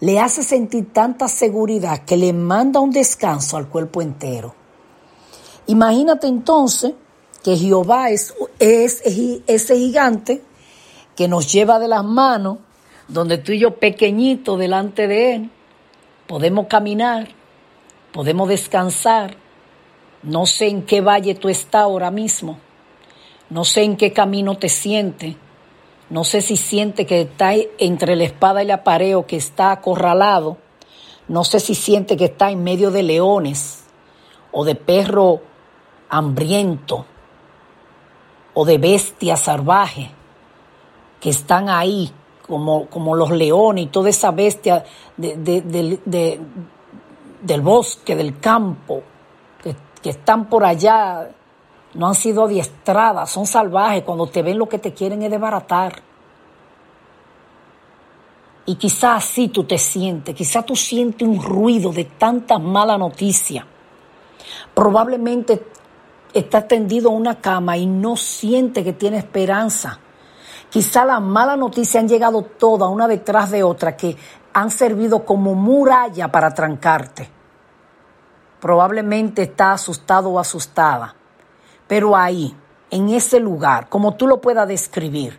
le 0.00 0.20
hace 0.20 0.42
sentir 0.42 0.92
tanta 0.92 1.28
seguridad 1.28 2.04
que 2.04 2.16
le 2.16 2.32
manda 2.32 2.80
un 2.80 2.90
descanso 2.90 3.56
al 3.56 3.68
cuerpo 3.68 4.00
entero. 4.00 4.54
Imagínate 5.66 6.28
entonces 6.28 6.92
que 7.42 7.56
Jehová 7.56 8.10
es, 8.10 8.34
es 8.58 9.02
ese 9.46 9.76
gigante 9.76 10.42
que 11.16 11.28
nos 11.28 11.52
lleva 11.52 11.78
de 11.78 11.88
las 11.88 12.04
manos, 12.04 12.58
donde 13.08 13.38
tú 13.38 13.52
y 13.52 13.58
yo 13.58 13.76
pequeñito 13.76 14.56
delante 14.56 15.08
de 15.08 15.34
Él, 15.34 15.50
podemos 16.26 16.66
caminar, 16.68 17.28
podemos 18.12 18.48
descansar. 18.48 19.36
No 20.22 20.46
sé 20.46 20.68
en 20.68 20.82
qué 20.82 21.00
valle 21.00 21.34
tú 21.36 21.48
estás 21.48 21.82
ahora 21.82 22.10
mismo, 22.10 22.58
no 23.50 23.64
sé 23.64 23.84
en 23.84 23.96
qué 23.96 24.12
camino 24.12 24.58
te 24.58 24.68
sientes, 24.68 25.36
no 26.10 26.24
sé 26.24 26.40
si 26.40 26.56
siente 26.56 27.06
que 27.06 27.20
está 27.20 27.52
entre 27.78 28.16
la 28.16 28.24
espada 28.24 28.62
y 28.62 28.66
la 28.66 28.82
pared 28.82 29.16
o 29.16 29.26
que 29.26 29.36
está 29.36 29.70
acorralado, 29.70 30.56
no 31.28 31.44
sé 31.44 31.60
si 31.60 31.76
siente 31.76 32.16
que 32.16 32.24
está 32.24 32.50
en 32.50 32.64
medio 32.64 32.90
de 32.90 33.04
leones 33.04 33.84
o 34.50 34.64
de 34.64 34.74
perro 34.74 35.40
hambriento 36.08 37.06
o 38.54 38.64
de 38.64 38.78
bestias 38.78 39.40
salvajes 39.40 40.08
que 41.20 41.30
están 41.30 41.68
ahí 41.68 42.10
como, 42.46 42.86
como 42.86 43.14
los 43.14 43.30
leones 43.30 43.84
y 43.84 43.88
toda 43.88 44.08
esa 44.08 44.32
bestia 44.32 44.84
de- 45.16 45.36
de- 45.36 46.40
del 47.40 47.60
bosque, 47.60 48.16
del 48.16 48.38
campo, 48.38 49.02
que, 50.02 50.10
están 50.10 50.48
por 50.48 50.64
allá, 50.64 51.28
no 51.94 52.08
han 52.08 52.14
sido 52.14 52.44
adiestradas, 52.44 53.30
son 53.30 53.46
salvajes, 53.46 54.02
cuando 54.04 54.26
te 54.26 54.42
ven 54.42 54.58
lo 54.58 54.68
que 54.68 54.78
te 54.78 54.94
quieren 54.94 55.22
es 55.22 55.30
desbaratar. 55.30 56.02
Y 58.66 58.76
quizás 58.76 59.24
así 59.24 59.48
tú 59.48 59.64
te 59.64 59.78
sientes, 59.78 60.34
quizás 60.34 60.64
tú 60.64 60.76
sientes 60.76 61.26
un 61.26 61.42
ruido 61.42 61.92
de 61.92 62.04
tantas 62.04 62.60
malas 62.60 62.98
noticias. 62.98 63.64
Probablemente 64.74 65.66
estás 66.32 66.68
tendido 66.68 67.10
a 67.10 67.12
una 67.12 67.40
cama 67.40 67.76
y 67.76 67.86
no 67.86 68.16
siente 68.16 68.84
que 68.84 68.92
tiene 68.92 69.18
esperanza. 69.18 69.98
Quizá 70.70 71.04
las 71.04 71.22
malas 71.22 71.58
noticias 71.58 72.02
han 72.02 72.08
llegado 72.08 72.42
todas 72.42 72.90
una 72.90 73.08
detrás 73.08 73.50
de 73.50 73.62
otra 73.62 73.96
que 73.96 74.16
han 74.58 74.72
servido 74.72 75.24
como 75.24 75.54
muralla 75.54 76.32
para 76.32 76.52
trancarte. 76.52 77.28
Probablemente 78.58 79.42
está 79.42 79.70
asustado 79.70 80.30
o 80.30 80.40
asustada, 80.40 81.14
pero 81.86 82.16
ahí, 82.16 82.56
en 82.90 83.08
ese 83.10 83.38
lugar, 83.38 83.88
como 83.88 84.14
tú 84.14 84.26
lo 84.26 84.40
puedas 84.40 84.66
describir, 84.66 85.38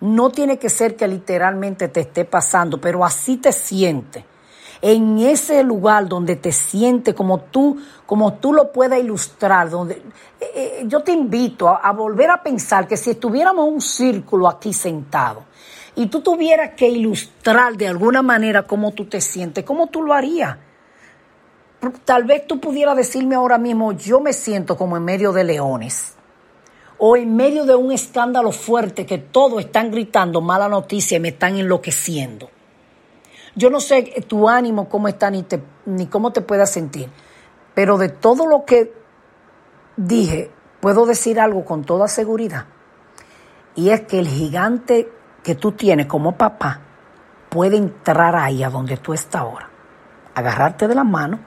no 0.00 0.30
tiene 0.30 0.58
que 0.58 0.70
ser 0.70 0.96
que 0.96 1.06
literalmente 1.06 1.88
te 1.88 2.00
esté 2.00 2.24
pasando, 2.24 2.80
pero 2.80 3.04
así 3.04 3.36
te 3.36 3.52
sientes. 3.52 4.24
En 4.80 5.18
ese 5.18 5.62
lugar 5.62 6.08
donde 6.08 6.36
te 6.36 6.50
sientes 6.50 7.14
como 7.14 7.40
tú, 7.40 7.78
como 8.06 8.34
tú 8.34 8.54
lo 8.54 8.72
puedas 8.72 8.98
ilustrar, 8.98 9.68
donde 9.68 9.96
eh, 10.40 10.50
eh, 10.54 10.84
yo 10.86 11.02
te 11.02 11.12
invito 11.12 11.68
a, 11.68 11.76
a 11.76 11.92
volver 11.92 12.30
a 12.30 12.42
pensar 12.42 12.88
que 12.88 12.96
si 12.96 13.10
estuviéramos 13.10 13.68
un 13.68 13.82
círculo 13.82 14.48
aquí 14.48 14.72
sentado 14.72 15.44
y 15.96 16.06
tú 16.06 16.20
tuvieras 16.22 16.70
que 16.74 16.88
ilustrar 16.88 17.76
de 17.76 17.88
alguna 17.88 18.22
manera 18.22 18.62
cómo 18.64 18.92
tú 18.92 19.04
te 19.06 19.20
sientes, 19.20 19.64
¿cómo 19.64 19.86
tú 19.88 20.02
lo 20.02 20.12
harías? 20.12 20.56
Tal 22.04 22.24
vez 22.24 22.46
tú 22.46 22.60
pudieras 22.60 22.96
decirme 22.96 23.34
ahora 23.34 23.58
mismo, 23.58 23.92
yo 23.92 24.20
me 24.20 24.32
siento 24.32 24.76
como 24.76 24.96
en 24.96 25.04
medio 25.04 25.32
de 25.32 25.44
leones 25.44 26.14
o 26.98 27.16
en 27.16 27.36
medio 27.36 27.64
de 27.66 27.74
un 27.74 27.92
escándalo 27.92 28.52
fuerte 28.52 29.04
que 29.04 29.18
todos 29.18 29.60
están 29.60 29.90
gritando 29.90 30.40
mala 30.40 30.68
noticia 30.68 31.16
y 31.16 31.20
me 31.20 31.28
están 31.28 31.56
enloqueciendo. 31.56 32.50
Yo 33.54 33.68
no 33.70 33.80
sé 33.80 34.02
tu 34.26 34.48
ánimo 34.48 34.88
cómo 34.88 35.08
está 35.08 35.30
ni, 35.30 35.42
te- 35.42 35.62
ni 35.84 36.06
cómo 36.06 36.32
te 36.32 36.40
puedas 36.40 36.70
sentir, 36.70 37.08
pero 37.74 37.98
de 37.98 38.08
todo 38.08 38.46
lo 38.46 38.64
que 38.64 38.92
dije, 39.96 40.50
puedo 40.80 41.04
decir 41.06 41.38
algo 41.38 41.64
con 41.64 41.84
toda 41.84 42.08
seguridad. 42.08 42.66
Y 43.76 43.90
es 43.90 44.02
que 44.02 44.18
el 44.20 44.28
gigante 44.28 45.08
que 45.44 45.54
tú 45.54 45.72
tienes 45.72 46.06
como 46.06 46.36
papá 46.36 46.80
puede 47.50 47.76
entrar 47.76 48.34
ahí 48.34 48.64
a 48.64 48.70
donde 48.70 48.96
tú 48.96 49.12
estás 49.12 49.42
ahora, 49.42 49.70
agarrarte 50.34 50.88
de 50.88 50.94
la 50.96 51.04
mano 51.04 51.38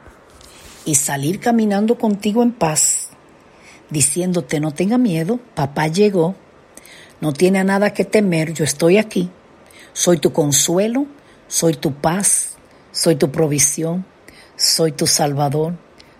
y 0.85 0.95
salir 0.95 1.41
caminando 1.41 1.97
contigo 1.97 2.43
en 2.43 2.53
paz, 2.53 3.09
diciéndote 3.89 4.61
no 4.61 4.71
tenga 4.71 4.97
miedo, 4.97 5.39
papá 5.53 5.87
llegó, 5.87 6.35
no 7.19 7.33
tiene 7.33 7.61
nada 7.63 7.91
que 7.93 8.05
temer, 8.05 8.53
yo 8.53 8.63
estoy 8.63 8.97
aquí, 8.97 9.29
soy 9.91 10.19
tu 10.19 10.31
consuelo, 10.31 11.07
soy 11.47 11.73
tu 11.73 11.93
paz, 11.93 12.55
soy 12.91 13.15
tu 13.15 13.31
provisión, 13.31 14.05
soy 14.55 14.91
tu 14.91 15.07
salvador, 15.07 15.73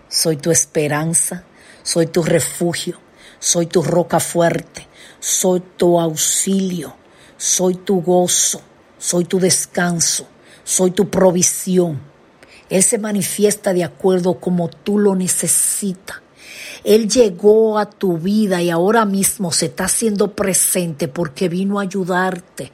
soy 0.08 0.36
tu 0.36 0.50
esperanza, 0.50 1.44
soy 1.82 2.08
tu 2.08 2.22
refugio, 2.22 2.98
soy 3.38 3.66
tu 3.66 3.82
roca 3.82 4.20
fuerte, 4.20 4.86
soy 5.20 5.60
tu 5.76 6.00
auxilio, 6.00 6.94
soy 7.38 7.76
tu 7.76 8.02
gozo, 8.02 8.60
soy 8.98 9.24
tu 9.24 9.38
descanso, 9.38 10.26
soy 10.64 10.90
tu 10.90 11.08
provisión. 11.08 12.00
Él 12.68 12.82
se 12.82 12.98
manifiesta 12.98 13.72
de 13.72 13.84
acuerdo 13.84 14.40
como 14.40 14.68
tú 14.68 14.98
lo 14.98 15.14
necesitas. 15.14 16.18
Él 16.84 17.08
llegó 17.08 17.78
a 17.78 17.88
tu 17.88 18.18
vida 18.18 18.60
y 18.60 18.70
ahora 18.70 19.04
mismo 19.04 19.52
se 19.52 19.66
está 19.66 19.84
haciendo 19.84 20.34
presente 20.34 21.08
porque 21.08 21.48
vino 21.48 21.78
a 21.78 21.82
ayudarte, 21.82 22.72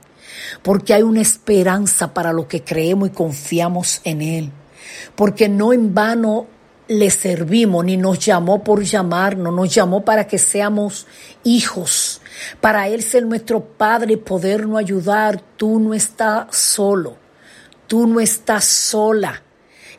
porque 0.62 0.94
hay 0.94 1.02
una 1.02 1.20
esperanza 1.20 2.12
para 2.12 2.32
lo 2.32 2.48
que 2.48 2.64
creemos 2.64 3.08
y 3.08 3.12
confiamos 3.12 4.00
en 4.04 4.22
Él, 4.22 4.50
porque 5.14 5.48
no 5.48 5.72
en 5.72 5.94
vano 5.94 6.46
le 6.88 7.10
servimos 7.10 7.84
ni 7.84 7.96
nos 7.96 8.18
llamó 8.18 8.62
por 8.62 8.82
llamarnos, 8.82 9.54
nos 9.54 9.74
llamó 9.74 10.04
para 10.04 10.26
que 10.26 10.38
seamos 10.38 11.06
hijos, 11.42 12.20
para 12.60 12.88
Él 12.88 13.02
ser 13.02 13.26
nuestro 13.26 13.60
Padre 13.60 14.14
y 14.14 14.16
podernos 14.16 14.78
ayudar. 14.78 15.42
Tú 15.56 15.78
no 15.78 15.94
estás 15.94 16.56
solo, 16.56 17.16
tú 17.86 18.06
no 18.06 18.20
estás 18.20 18.64
sola 18.64 19.42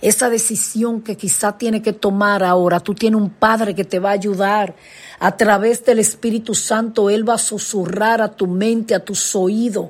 esa 0.02 0.30
decisión 0.30 1.02
que 1.02 1.18
quizá 1.18 1.58
tiene 1.58 1.82
que 1.82 1.94
tomar 1.94 2.44
ahora. 2.44 2.80
Tú 2.80 2.94
tienes 2.94 3.20
un 3.20 3.32
Padre 3.32 3.74
que 3.74 3.86
te 3.86 4.00
va 4.00 4.10
a 4.10 4.14
ayudar. 4.14 4.76
A 5.20 5.36
través 5.36 5.84
del 5.86 6.00
Espíritu 6.00 6.54
Santo, 6.54 7.10
Él 7.10 7.28
va 7.28 7.36
a 7.36 7.40
susurrar 7.40 8.22
a 8.22 8.32
tu 8.32 8.48
mente, 8.48 8.94
a 8.94 9.04
tus 9.04 9.36
oídos. 9.36 9.90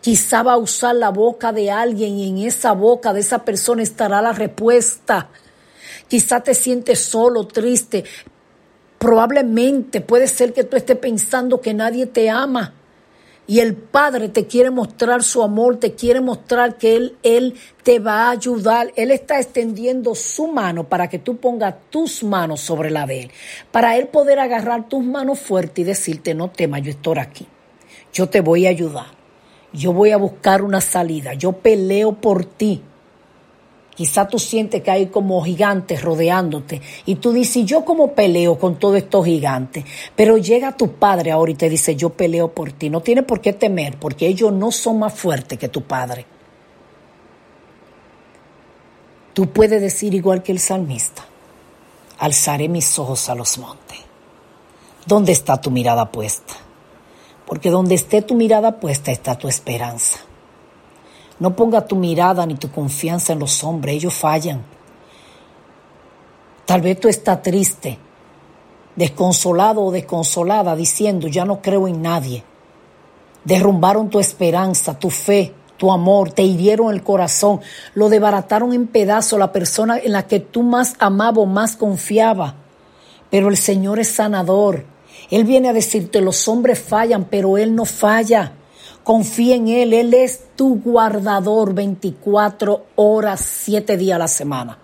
Quizá 0.00 0.42
va 0.42 0.52
a 0.52 0.58
usar 0.58 0.94
la 0.94 1.08
boca 1.10 1.52
de 1.52 1.70
alguien 1.70 2.16
y 2.18 2.28
en 2.28 2.38
esa 2.46 2.72
boca 2.72 3.12
de 3.12 3.20
esa 3.20 3.44
persona 3.44 3.82
estará 3.82 4.22
la 4.22 4.32
respuesta. 4.32 5.30
Quizá 6.06 6.40
te 6.40 6.54
sientes 6.54 7.00
solo, 7.00 7.46
triste. 7.46 8.04
Probablemente 8.98 10.00
puede 10.00 10.26
ser 10.26 10.52
que 10.52 10.64
tú 10.64 10.76
estés 10.76 10.96
pensando 10.96 11.60
que 11.60 11.74
nadie 11.74 12.06
te 12.06 12.30
ama. 12.30 12.74
Y 13.48 13.60
el 13.60 13.76
Padre 13.76 14.28
te 14.28 14.46
quiere 14.46 14.70
mostrar 14.70 15.22
su 15.22 15.40
amor, 15.42 15.76
te 15.76 15.94
quiere 15.94 16.20
mostrar 16.20 16.78
que 16.78 16.96
Él, 16.96 17.16
Él 17.22 17.54
te 17.84 18.00
va 18.00 18.24
a 18.24 18.30
ayudar. 18.30 18.92
Él 18.96 19.12
está 19.12 19.38
extendiendo 19.38 20.16
su 20.16 20.48
mano 20.48 20.88
para 20.88 21.08
que 21.08 21.20
tú 21.20 21.36
pongas 21.36 21.76
tus 21.90 22.24
manos 22.24 22.60
sobre 22.60 22.90
la 22.90 23.06
de 23.06 23.22
Él. 23.22 23.30
Para 23.70 23.96
Él 23.96 24.08
poder 24.08 24.40
agarrar 24.40 24.88
tus 24.88 25.04
manos 25.04 25.38
fuertes 25.38 25.78
y 25.78 25.84
decirte, 25.84 26.34
no 26.34 26.50
temas, 26.50 26.82
yo 26.82 26.90
estoy 26.90 27.18
aquí. 27.18 27.46
Yo 28.12 28.28
te 28.28 28.40
voy 28.40 28.66
a 28.66 28.70
ayudar. 28.70 29.06
Yo 29.72 29.92
voy 29.92 30.10
a 30.10 30.16
buscar 30.16 30.62
una 30.62 30.80
salida. 30.80 31.34
Yo 31.34 31.52
peleo 31.52 32.14
por 32.14 32.44
ti. 32.44 32.82
Quizá 33.96 34.28
tú 34.28 34.38
sientes 34.38 34.82
que 34.82 34.90
hay 34.90 35.06
como 35.06 35.42
gigantes 35.42 36.02
rodeándote 36.02 36.82
y 37.06 37.14
tú 37.14 37.32
dices, 37.32 37.56
¿y 37.56 37.64
yo 37.64 37.82
cómo 37.82 38.12
peleo 38.12 38.58
con 38.58 38.78
todos 38.78 38.98
estos 38.98 39.24
gigantes? 39.24 39.86
Pero 40.14 40.36
llega 40.36 40.76
tu 40.76 40.92
padre 40.92 41.30
ahora 41.30 41.52
y 41.52 41.54
te 41.54 41.70
dice, 41.70 41.96
yo 41.96 42.10
peleo 42.10 42.52
por 42.52 42.72
ti. 42.72 42.90
No 42.90 43.00
tienes 43.00 43.24
por 43.24 43.40
qué 43.40 43.54
temer 43.54 43.98
porque 43.98 44.26
ellos 44.26 44.52
no 44.52 44.70
son 44.70 44.98
más 44.98 45.14
fuertes 45.14 45.58
que 45.58 45.68
tu 45.68 45.80
padre. 45.80 46.26
Tú 49.32 49.50
puedes 49.50 49.80
decir 49.80 50.14
igual 50.14 50.42
que 50.42 50.52
el 50.52 50.58
salmista, 50.58 51.24
alzaré 52.18 52.68
mis 52.68 52.98
ojos 52.98 53.30
a 53.30 53.34
los 53.34 53.56
montes. 53.56 53.98
¿Dónde 55.06 55.32
está 55.32 55.58
tu 55.58 55.70
mirada 55.70 56.12
puesta? 56.12 56.52
Porque 57.46 57.70
donde 57.70 57.94
esté 57.94 58.20
tu 58.20 58.34
mirada 58.34 58.78
puesta 58.78 59.10
está 59.10 59.38
tu 59.38 59.48
esperanza. 59.48 60.25
No 61.38 61.54
ponga 61.54 61.86
tu 61.86 61.96
mirada 61.96 62.46
ni 62.46 62.54
tu 62.54 62.70
confianza 62.70 63.32
en 63.32 63.40
los 63.40 63.62
hombres, 63.62 63.96
ellos 63.96 64.14
fallan. 64.14 64.62
Tal 66.64 66.80
vez 66.80 66.98
tú 66.98 67.08
estás 67.08 67.42
triste, 67.42 67.98
desconsolado 68.96 69.82
o 69.82 69.92
desconsolada, 69.92 70.74
diciendo, 70.74 71.28
ya 71.28 71.44
no 71.44 71.60
creo 71.60 71.86
en 71.86 72.02
nadie. 72.02 72.42
Derrumbaron 73.44 74.10
tu 74.10 74.18
esperanza, 74.18 74.98
tu 74.98 75.10
fe, 75.10 75.54
tu 75.76 75.92
amor, 75.92 76.32
te 76.32 76.42
hirieron 76.42 76.92
el 76.92 77.02
corazón, 77.02 77.60
lo 77.94 78.08
desbarataron 78.08 78.72
en 78.72 78.86
pedazos 78.86 79.38
la 79.38 79.52
persona 79.52 79.98
en 79.98 80.12
la 80.12 80.26
que 80.26 80.40
tú 80.40 80.62
más 80.62 80.94
amaba 80.98 81.42
o 81.42 81.46
más 81.46 81.76
confiaba. 81.76 82.54
Pero 83.30 83.48
el 83.48 83.56
Señor 83.56 83.98
es 83.98 84.08
sanador. 84.08 84.84
Él 85.30 85.44
viene 85.44 85.68
a 85.68 85.72
decirte, 85.72 86.20
los 86.20 86.48
hombres 86.48 86.78
fallan, 86.78 87.24
pero 87.24 87.58
Él 87.58 87.74
no 87.74 87.84
falla. 87.84 88.52
Confía 89.06 89.54
en 89.54 89.68
Él, 89.68 89.92
Él 89.92 90.12
es 90.14 90.56
tu 90.56 90.80
guardador 90.80 91.74
24 91.74 92.86
horas, 92.96 93.40
7 93.40 93.96
días 93.96 94.16
a 94.16 94.18
la 94.18 94.26
semana. 94.26 94.76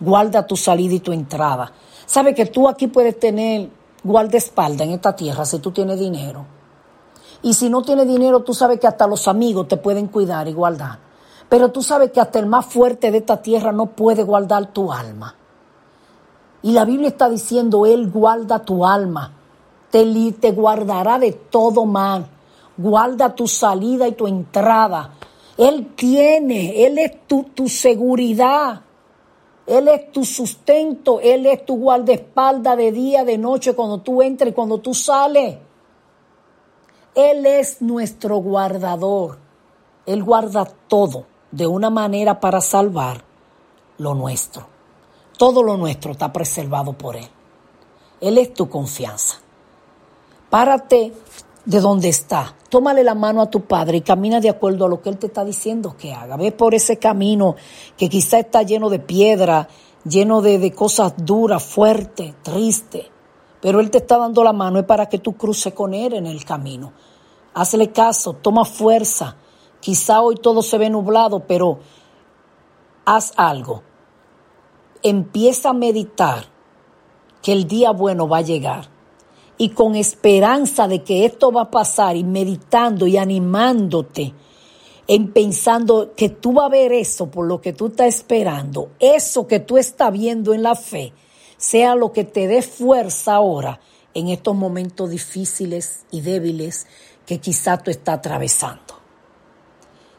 Guarda 0.00 0.46
tu 0.46 0.56
salida 0.56 0.94
y 0.94 1.00
tu 1.00 1.12
entrada. 1.12 1.70
Sabe 2.06 2.34
que 2.34 2.46
tú 2.46 2.66
aquí 2.66 2.86
puedes 2.86 3.20
tener 3.20 3.68
guardaespaldas 4.02 4.86
en 4.86 4.94
esta 4.94 5.14
tierra 5.14 5.44
si 5.44 5.58
tú 5.58 5.70
tienes 5.70 6.00
dinero. 6.00 6.46
Y 7.42 7.52
si 7.52 7.68
no 7.68 7.82
tienes 7.82 8.08
dinero, 8.08 8.40
tú 8.40 8.54
sabes 8.54 8.80
que 8.80 8.86
hasta 8.86 9.06
los 9.06 9.28
amigos 9.28 9.68
te 9.68 9.76
pueden 9.76 10.06
cuidar 10.06 10.48
y 10.48 10.54
guardar. 10.54 10.98
Pero 11.50 11.70
tú 11.70 11.82
sabes 11.82 12.12
que 12.12 12.22
hasta 12.22 12.38
el 12.38 12.46
más 12.46 12.64
fuerte 12.64 13.10
de 13.10 13.18
esta 13.18 13.42
tierra 13.42 13.70
no 13.70 13.84
puede 13.84 14.22
guardar 14.22 14.72
tu 14.72 14.90
alma. 14.90 15.34
Y 16.62 16.72
la 16.72 16.86
Biblia 16.86 17.08
está 17.08 17.28
diciendo, 17.28 17.84
Él 17.84 18.10
guarda 18.10 18.60
tu 18.60 18.86
alma, 18.86 19.34
te, 19.90 20.32
te 20.40 20.52
guardará 20.52 21.18
de 21.18 21.32
todo 21.32 21.84
mal, 21.84 22.30
guarda 22.76 23.34
tu 23.34 23.46
salida 23.46 24.06
y 24.08 24.12
tu 24.12 24.26
entrada. 24.26 25.14
Él 25.56 25.94
tiene, 25.94 26.84
Él 26.84 26.98
es 26.98 27.26
tu, 27.26 27.44
tu 27.44 27.68
seguridad, 27.68 28.82
Él 29.66 29.88
es 29.88 30.12
tu 30.12 30.24
sustento, 30.24 31.20
Él 31.20 31.46
es 31.46 31.64
tu 31.64 31.76
guardaespaldas 31.76 32.76
de 32.76 32.92
día, 32.92 33.24
de 33.24 33.38
noche, 33.38 33.74
cuando 33.74 33.98
tú 33.98 34.22
entras 34.22 34.50
y 34.50 34.54
cuando 34.54 34.78
tú 34.78 34.92
sales. 34.92 35.58
Él 37.14 37.46
es 37.46 37.80
nuestro 37.80 38.36
guardador. 38.38 39.38
Él 40.04 40.22
guarda 40.22 40.66
todo 40.66 41.24
de 41.50 41.66
una 41.66 41.88
manera 41.88 42.38
para 42.38 42.60
salvar 42.60 43.24
lo 43.98 44.14
nuestro. 44.14 44.66
Todo 45.38 45.62
lo 45.62 45.76
nuestro 45.78 46.12
está 46.12 46.32
preservado 46.32 46.92
por 46.92 47.16
Él. 47.16 47.28
Él 48.20 48.38
es 48.38 48.52
tu 48.52 48.68
confianza. 48.68 49.36
Párate 50.50 51.12
de 51.66 51.80
donde 51.80 52.08
está. 52.08 52.54
Tómale 52.70 53.04
la 53.04 53.14
mano 53.14 53.42
a 53.42 53.50
tu 53.50 53.62
padre 53.62 53.98
y 53.98 54.00
camina 54.00 54.40
de 54.40 54.48
acuerdo 54.48 54.86
a 54.86 54.88
lo 54.88 55.02
que 55.02 55.10
Él 55.10 55.18
te 55.18 55.26
está 55.26 55.44
diciendo 55.44 55.96
que 55.98 56.14
haga. 56.14 56.36
Ve 56.36 56.52
por 56.52 56.74
ese 56.74 56.98
camino 56.98 57.56
que 57.98 58.08
quizá 58.08 58.38
está 58.38 58.62
lleno 58.62 58.88
de 58.88 59.00
piedra, 59.00 59.68
lleno 60.04 60.40
de, 60.40 60.72
cosas 60.72 61.14
duras, 61.18 61.62
fuertes, 61.62 62.34
tristes. 62.42 63.06
Pero 63.60 63.80
Él 63.80 63.90
te 63.90 63.98
está 63.98 64.16
dando 64.16 64.44
la 64.44 64.52
mano 64.52 64.78
es 64.78 64.84
para 64.84 65.08
que 65.08 65.18
tú 65.18 65.36
cruces 65.36 65.74
con 65.74 65.92
Él 65.92 66.14
en 66.14 66.26
el 66.26 66.44
camino. 66.44 66.92
Hazle 67.52 67.90
caso, 67.90 68.34
toma 68.34 68.64
fuerza. 68.64 69.36
Quizá 69.80 70.20
hoy 70.20 70.36
todo 70.36 70.62
se 70.62 70.78
ve 70.78 70.88
nublado, 70.88 71.40
pero 71.40 71.80
haz 73.04 73.32
algo. 73.36 73.82
Empieza 75.02 75.70
a 75.70 75.72
meditar 75.72 76.44
que 77.42 77.52
el 77.52 77.66
día 77.66 77.90
bueno 77.90 78.28
va 78.28 78.38
a 78.38 78.42
llegar. 78.42 78.95
Y 79.58 79.70
con 79.70 79.96
esperanza 79.96 80.86
de 80.86 81.02
que 81.02 81.24
esto 81.24 81.50
va 81.50 81.62
a 81.62 81.70
pasar 81.70 82.16
y 82.16 82.24
meditando 82.24 83.06
y 83.06 83.16
animándote 83.16 84.34
en 85.08 85.32
pensando 85.32 86.14
que 86.16 86.28
tú 86.28 86.52
vas 86.52 86.66
a 86.66 86.70
ver 86.70 86.92
eso 86.92 87.30
por 87.30 87.46
lo 87.46 87.60
que 87.60 87.72
tú 87.72 87.86
estás 87.86 88.08
esperando, 88.08 88.90
eso 88.98 89.46
que 89.46 89.60
tú 89.60 89.78
estás 89.78 90.12
viendo 90.12 90.52
en 90.52 90.62
la 90.62 90.74
fe, 90.74 91.12
sea 91.56 91.94
lo 91.94 92.12
que 92.12 92.24
te 92.24 92.48
dé 92.48 92.62
fuerza 92.62 93.36
ahora 93.36 93.80
en 94.14 94.28
estos 94.28 94.56
momentos 94.56 95.10
difíciles 95.10 96.04
y 96.10 96.22
débiles 96.22 96.86
que 97.24 97.38
quizá 97.38 97.78
tú 97.78 97.90
estás 97.90 98.18
atravesando. 98.18 98.94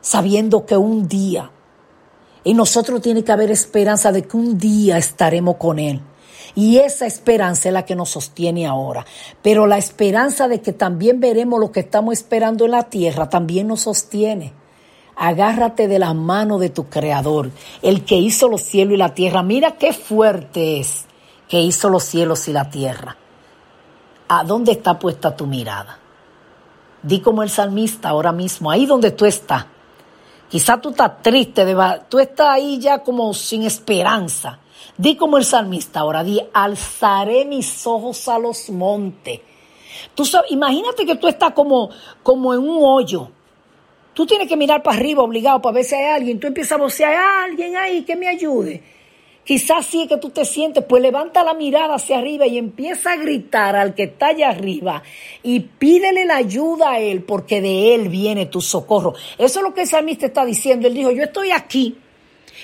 Sabiendo 0.01 0.65
que 0.65 0.77
un 0.77 1.07
día, 1.07 1.51
en 2.45 2.55
nosotros 2.55 3.01
tiene 3.01 3.23
que 3.23 3.31
haber 3.31 3.51
esperanza 3.51 4.11
de 4.11 4.23
que 4.23 4.37
un 4.37 4.57
día 4.57 4.97
estaremos 4.97 5.57
con 5.57 5.79
Él. 5.79 6.01
Y 6.55 6.77
esa 6.77 7.05
esperanza 7.05 7.69
es 7.69 7.73
la 7.73 7.85
que 7.85 7.95
nos 7.95 8.09
sostiene 8.09 8.65
ahora. 8.65 9.05
Pero 9.41 9.67
la 9.67 9.77
esperanza 9.77 10.47
de 10.47 10.61
que 10.61 10.73
también 10.73 11.19
veremos 11.19 11.59
lo 11.59 11.71
que 11.71 11.81
estamos 11.81 12.13
esperando 12.13 12.65
en 12.65 12.71
la 12.71 12.83
tierra 12.83 13.29
también 13.29 13.67
nos 13.67 13.81
sostiene. 13.81 14.53
Agárrate 15.15 15.87
de 15.87 15.99
las 15.99 16.13
manos 16.13 16.59
de 16.59 16.69
tu 16.69 16.89
Creador, 16.89 17.49
el 17.81 18.05
que 18.05 18.17
hizo 18.17 18.47
los 18.49 18.61
cielos 18.61 18.93
y 18.93 18.97
la 18.97 19.13
tierra. 19.13 19.41
Mira 19.41 19.71
qué 19.71 19.91
fuerte 19.91 20.79
es 20.79 21.05
que 21.47 21.59
hizo 21.59 21.89
los 21.89 22.03
cielos 22.03 22.47
y 22.47 22.53
la 22.53 22.69
tierra. 22.69 23.17
¿A 24.27 24.43
dónde 24.43 24.73
está 24.73 24.99
puesta 24.99 25.35
tu 25.35 25.47
mirada? 25.47 25.97
Di 27.01 27.19
como 27.21 27.41
el 27.43 27.49
salmista 27.49 28.09
ahora 28.09 28.31
mismo, 28.31 28.69
ahí 28.69 28.85
donde 28.85 29.11
tú 29.11 29.25
estás. 29.25 29.65
Quizá 30.49 30.79
tú 30.79 30.89
estás 30.89 31.21
triste, 31.21 31.65
tú 32.09 32.19
estás 32.19 32.47
ahí 32.49 32.79
ya 32.79 32.99
como 32.99 33.33
sin 33.33 33.63
esperanza. 33.63 34.59
Di 34.97 35.15
como 35.15 35.37
el 35.37 35.45
salmista 35.45 36.01
ahora, 36.01 36.23
di, 36.23 36.41
alzaré 36.53 37.45
mis 37.45 37.85
ojos 37.85 38.27
a 38.27 38.39
los 38.39 38.69
montes. 38.69 39.41
Tú 40.15 40.23
imagínate 40.49 41.05
que 41.05 41.15
tú 41.15 41.27
estás 41.27 41.53
como, 41.53 41.89
como 42.23 42.53
en 42.53 42.59
un 42.59 42.79
hoyo. 42.81 43.29
Tú 44.13 44.25
tienes 44.25 44.47
que 44.47 44.57
mirar 44.57 44.81
para 44.81 44.97
arriba 44.97 45.21
obligado 45.21 45.61
para 45.61 45.75
ver 45.75 45.83
si 45.83 45.95
hay 45.95 46.05
alguien. 46.05 46.39
Tú 46.39 46.47
empiezas 46.47 46.73
a 46.73 46.77
vocear, 46.77 47.11
hay 47.11 47.51
alguien 47.51 47.77
ahí 47.77 48.03
que 48.03 48.15
me 48.15 48.27
ayude. 48.27 48.83
Quizás 49.47 49.85
sí 49.85 50.01
es 50.01 50.09
que 50.09 50.17
tú 50.17 50.29
te 50.29 50.43
sientes, 50.43 50.83
pues 50.83 51.01
levanta 51.01 51.41
la 51.41 51.53
mirada 51.53 51.95
hacia 51.95 52.17
arriba 52.17 52.45
y 52.45 52.57
empieza 52.57 53.13
a 53.13 53.15
gritar 53.15 53.77
al 53.77 53.95
que 53.95 54.03
está 54.03 54.27
allá 54.27 54.49
arriba 54.49 55.03
y 55.41 55.61
pídele 55.61 56.25
la 56.25 56.35
ayuda 56.35 56.91
a 56.91 56.99
él 56.99 57.23
porque 57.23 57.61
de 57.61 57.95
él 57.95 58.09
viene 58.09 58.47
tu 58.47 58.59
socorro. 58.59 59.13
Eso 59.37 59.59
es 59.59 59.63
lo 59.63 59.73
que 59.73 59.83
el 59.83 59.87
salmista 59.87 60.25
está 60.25 60.43
diciendo. 60.43 60.87
Él 60.87 60.95
dijo, 60.95 61.11
yo 61.11 61.23
estoy 61.23 61.51
aquí 61.51 61.95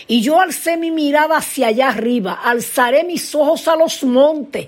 y 0.07 0.21
yo 0.21 0.39
alcé 0.39 0.77
mi 0.77 0.91
mirada 0.91 1.37
hacia 1.37 1.67
allá 1.67 1.89
arriba, 1.89 2.39
alzaré 2.43 3.03
mis 3.03 3.33
ojos 3.35 3.67
a 3.67 3.75
los 3.75 4.03
montes. 4.03 4.67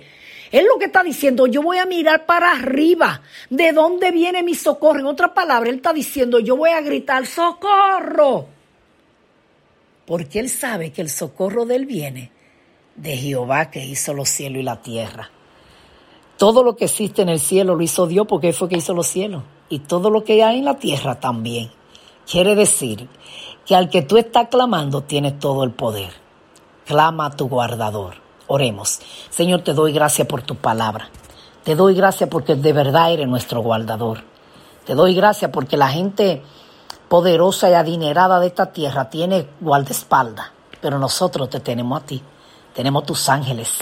Es 0.51 0.63
lo 0.63 0.77
que 0.79 0.85
está 0.85 1.03
diciendo, 1.03 1.47
yo 1.47 1.61
voy 1.61 1.79
a 1.79 1.85
mirar 1.85 2.25
para 2.25 2.51
arriba. 2.51 3.21
¿De 3.49 3.73
dónde 3.73 4.11
viene 4.11 4.43
mi 4.43 4.55
socorro? 4.55 4.99
En 4.99 5.05
otra 5.05 5.33
palabra, 5.33 5.69
él 5.69 5.77
está 5.77 5.91
diciendo, 5.91 6.39
yo 6.39 6.55
voy 6.55 6.69
a 6.69 6.81
gritar, 6.81 7.25
socorro. 7.25 8.47
Porque 10.05 10.39
él 10.39 10.49
sabe 10.49 10.91
que 10.91 11.01
el 11.01 11.09
socorro 11.09 11.65
de 11.65 11.75
él 11.75 11.85
viene 11.85 12.31
de 12.95 13.17
Jehová 13.17 13.69
que 13.71 13.83
hizo 13.83 14.13
los 14.13 14.29
cielos 14.29 14.59
y 14.61 14.63
la 14.63 14.81
tierra. 14.81 15.29
Todo 16.37 16.63
lo 16.63 16.75
que 16.75 16.85
existe 16.85 17.21
en 17.21 17.29
el 17.29 17.39
cielo 17.39 17.75
lo 17.75 17.81
hizo 17.81 18.07
Dios 18.07 18.27
porque 18.27 18.49
él 18.49 18.53
fue 18.53 18.69
que 18.69 18.77
hizo 18.77 18.93
los 18.93 19.07
cielos. 19.07 19.43
Y 19.67 19.79
todo 19.79 20.09
lo 20.09 20.23
que 20.23 20.43
hay 20.43 20.59
en 20.59 20.65
la 20.65 20.77
tierra 20.77 21.19
también. 21.19 21.71
Quiere 22.29 22.55
decir 22.55 23.07
que 23.65 23.75
al 23.75 23.89
que 23.89 24.01
tú 24.01 24.17
estás 24.17 24.47
clamando 24.49 25.01
tiene 25.01 25.31
todo 25.31 25.63
el 25.63 25.71
poder. 25.71 26.11
Clama 26.85 27.27
a 27.27 27.31
tu 27.31 27.49
guardador. 27.49 28.15
Oremos. 28.47 28.99
Señor, 29.29 29.61
te 29.61 29.73
doy 29.73 29.91
gracias 29.91 30.27
por 30.27 30.43
tu 30.43 30.55
palabra. 30.55 31.09
Te 31.63 31.75
doy 31.75 31.95
gracias 31.95 32.29
porque 32.29 32.55
de 32.55 32.73
verdad 32.73 33.11
eres 33.11 33.27
nuestro 33.27 33.61
guardador. 33.61 34.19
Te 34.85 34.93
doy 34.93 35.15
gracias 35.15 35.49
porque 35.49 35.77
la 35.77 35.87
gente 35.87 36.43
poderosa 37.09 37.69
y 37.69 37.73
adinerada 37.73 38.39
de 38.39 38.47
esta 38.47 38.71
tierra 38.71 39.09
tiene 39.09 39.47
guardaespaldas, 39.59 40.51
pero 40.79 40.99
nosotros 40.99 41.49
te 41.49 41.59
tenemos 41.59 42.01
a 42.01 42.05
ti. 42.05 42.21
Tenemos 42.75 43.03
tus 43.03 43.29
ángeles. 43.29 43.79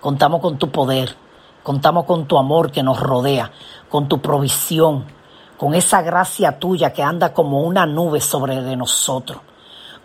Contamos 0.00 0.40
con 0.40 0.58
tu 0.58 0.70
poder. 0.70 1.14
Contamos 1.62 2.04
con 2.04 2.26
tu 2.26 2.36
amor 2.38 2.72
que 2.72 2.82
nos 2.82 2.98
rodea, 2.98 3.52
con 3.88 4.08
tu 4.08 4.20
provisión, 4.20 5.04
con 5.60 5.74
esa 5.74 6.00
gracia 6.00 6.58
tuya 6.58 6.90
que 6.90 7.02
anda 7.02 7.34
como 7.34 7.60
una 7.60 7.84
nube 7.84 8.18
sobre 8.22 8.62
de 8.62 8.76
nosotros, 8.76 9.42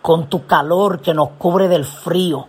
con 0.02 0.28
tu 0.28 0.44
calor 0.44 1.00
que 1.00 1.14
nos 1.14 1.30
cubre 1.38 1.66
del 1.66 1.86
frío, 1.86 2.46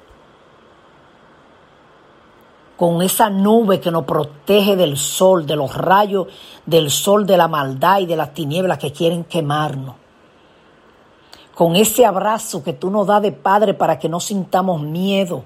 con 2.76 3.02
esa 3.02 3.30
nube 3.30 3.80
que 3.80 3.92
nos 3.92 4.04
protege 4.04 4.76
del 4.76 4.98
sol, 4.98 5.46
de 5.46 5.56
los 5.56 5.74
rayos 5.74 6.28
del 6.66 6.92
sol, 6.92 7.26
de 7.26 7.38
la 7.38 7.48
maldad 7.48 8.00
y 8.00 8.08
de 8.08 8.18
las 8.18 8.34
tinieblas 8.34 8.78
que 8.78 8.92
quieren 8.92 9.24
quemarnos. 9.24 9.96
Con 11.56 11.78
ese 11.78 12.06
abrazo 12.06 12.62
que 12.62 12.74
tú 12.74 12.92
nos 12.92 13.08
das 13.08 13.22
de 13.22 13.32
Padre 13.32 13.74
para 13.74 13.98
que 13.98 14.10
no 14.10 14.20
sintamos 14.20 14.82
miedo. 14.82 15.46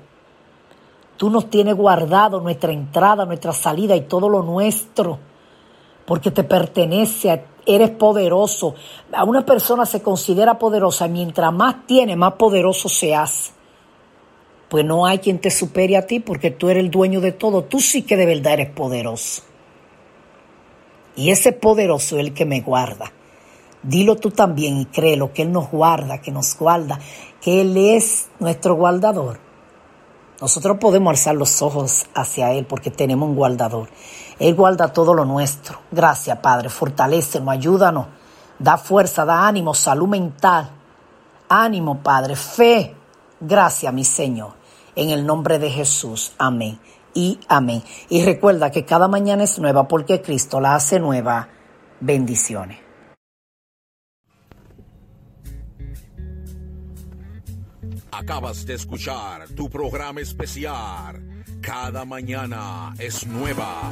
Tú 1.15 1.29
nos 1.29 1.47
tienes 1.51 1.75
guardado 1.75 2.41
nuestra 2.41 2.71
entrada, 2.71 3.23
nuestra 3.23 3.53
salida 3.53 3.95
y 3.95 4.01
todo 4.01 4.29
lo 4.29 4.41
nuestro. 4.41 5.29
Porque 6.05 6.31
te 6.31 6.43
pertenece, 6.43 7.43
eres 7.65 7.89
poderoso. 7.91 8.75
A 9.13 9.23
una 9.23 9.45
persona 9.45 9.85
se 9.85 10.01
considera 10.01 10.57
poderosa, 10.57 11.07
mientras 11.07 11.53
más 11.53 11.85
tiene, 11.85 12.15
más 12.15 12.33
poderoso 12.33 12.89
se 12.89 13.15
hace 13.15 13.51
pues 14.71 14.85
no 14.85 15.05
hay 15.05 15.19
quien 15.19 15.39
te 15.39 15.51
supere 15.51 15.97
a 15.97 16.07
ti 16.07 16.21
porque 16.21 16.49
tú 16.49 16.69
eres 16.69 16.85
el 16.85 16.91
dueño 16.91 17.19
de 17.19 17.33
todo. 17.33 17.65
Tú 17.65 17.81
sí 17.81 18.03
que 18.03 18.15
de 18.15 18.25
verdad 18.25 18.53
eres 18.53 18.69
poderoso. 18.69 19.41
Y 21.17 21.29
ese 21.31 21.51
poderoso 21.51 22.17
es 22.17 22.25
el 22.25 22.33
que 22.33 22.45
me 22.45 22.61
guarda. 22.61 23.11
Dilo 23.83 24.15
tú 24.15 24.31
también 24.31 24.77
y 24.77 24.85
créelo 24.85 25.33
que 25.33 25.41
Él 25.41 25.51
nos 25.51 25.69
guarda, 25.69 26.21
que 26.21 26.31
nos 26.31 26.57
guarda, 26.57 27.01
que 27.41 27.59
Él 27.59 27.75
es 27.75 28.29
nuestro 28.39 28.75
guardador. 28.75 29.41
Nosotros 30.39 30.77
podemos 30.79 31.11
alzar 31.11 31.35
los 31.35 31.61
ojos 31.61 32.05
hacia 32.13 32.53
Él 32.53 32.65
porque 32.65 32.91
tenemos 32.91 33.27
un 33.27 33.35
guardador. 33.35 33.89
Él 34.41 34.55
guarda 34.55 34.91
todo 34.91 35.13
lo 35.13 35.23
nuestro. 35.23 35.81
Gracias, 35.91 36.35
Padre. 36.39 36.69
Fortalécenos, 36.69 37.47
ayúdanos. 37.47 38.07
Da 38.57 38.75
fuerza, 38.75 39.23
da 39.23 39.47
ánimo, 39.47 39.75
salud 39.75 40.07
mental. 40.07 40.67
Ánimo, 41.47 41.99
Padre. 42.01 42.35
Fe. 42.35 42.95
Gracias, 43.39 43.93
mi 43.93 44.03
Señor. 44.03 44.53
En 44.95 45.11
el 45.11 45.27
nombre 45.27 45.59
de 45.59 45.69
Jesús. 45.69 46.33
Amén. 46.39 46.79
Y 47.13 47.39
amén. 47.47 47.83
Y 48.09 48.25
recuerda 48.25 48.71
que 48.71 48.83
cada 48.83 49.07
mañana 49.07 49.43
es 49.43 49.59
nueva 49.59 49.87
porque 49.87 50.23
Cristo 50.23 50.59
la 50.59 50.73
hace 50.73 50.99
nueva. 50.99 51.47
Bendiciones. 51.99 52.79
Acabas 58.11 58.65
de 58.65 58.73
escuchar 58.73 59.49
tu 59.49 59.69
programa 59.69 60.19
especial. 60.19 61.43
Cada 61.61 62.05
mañana 62.05 62.95
es 62.97 63.27
nueva. 63.27 63.91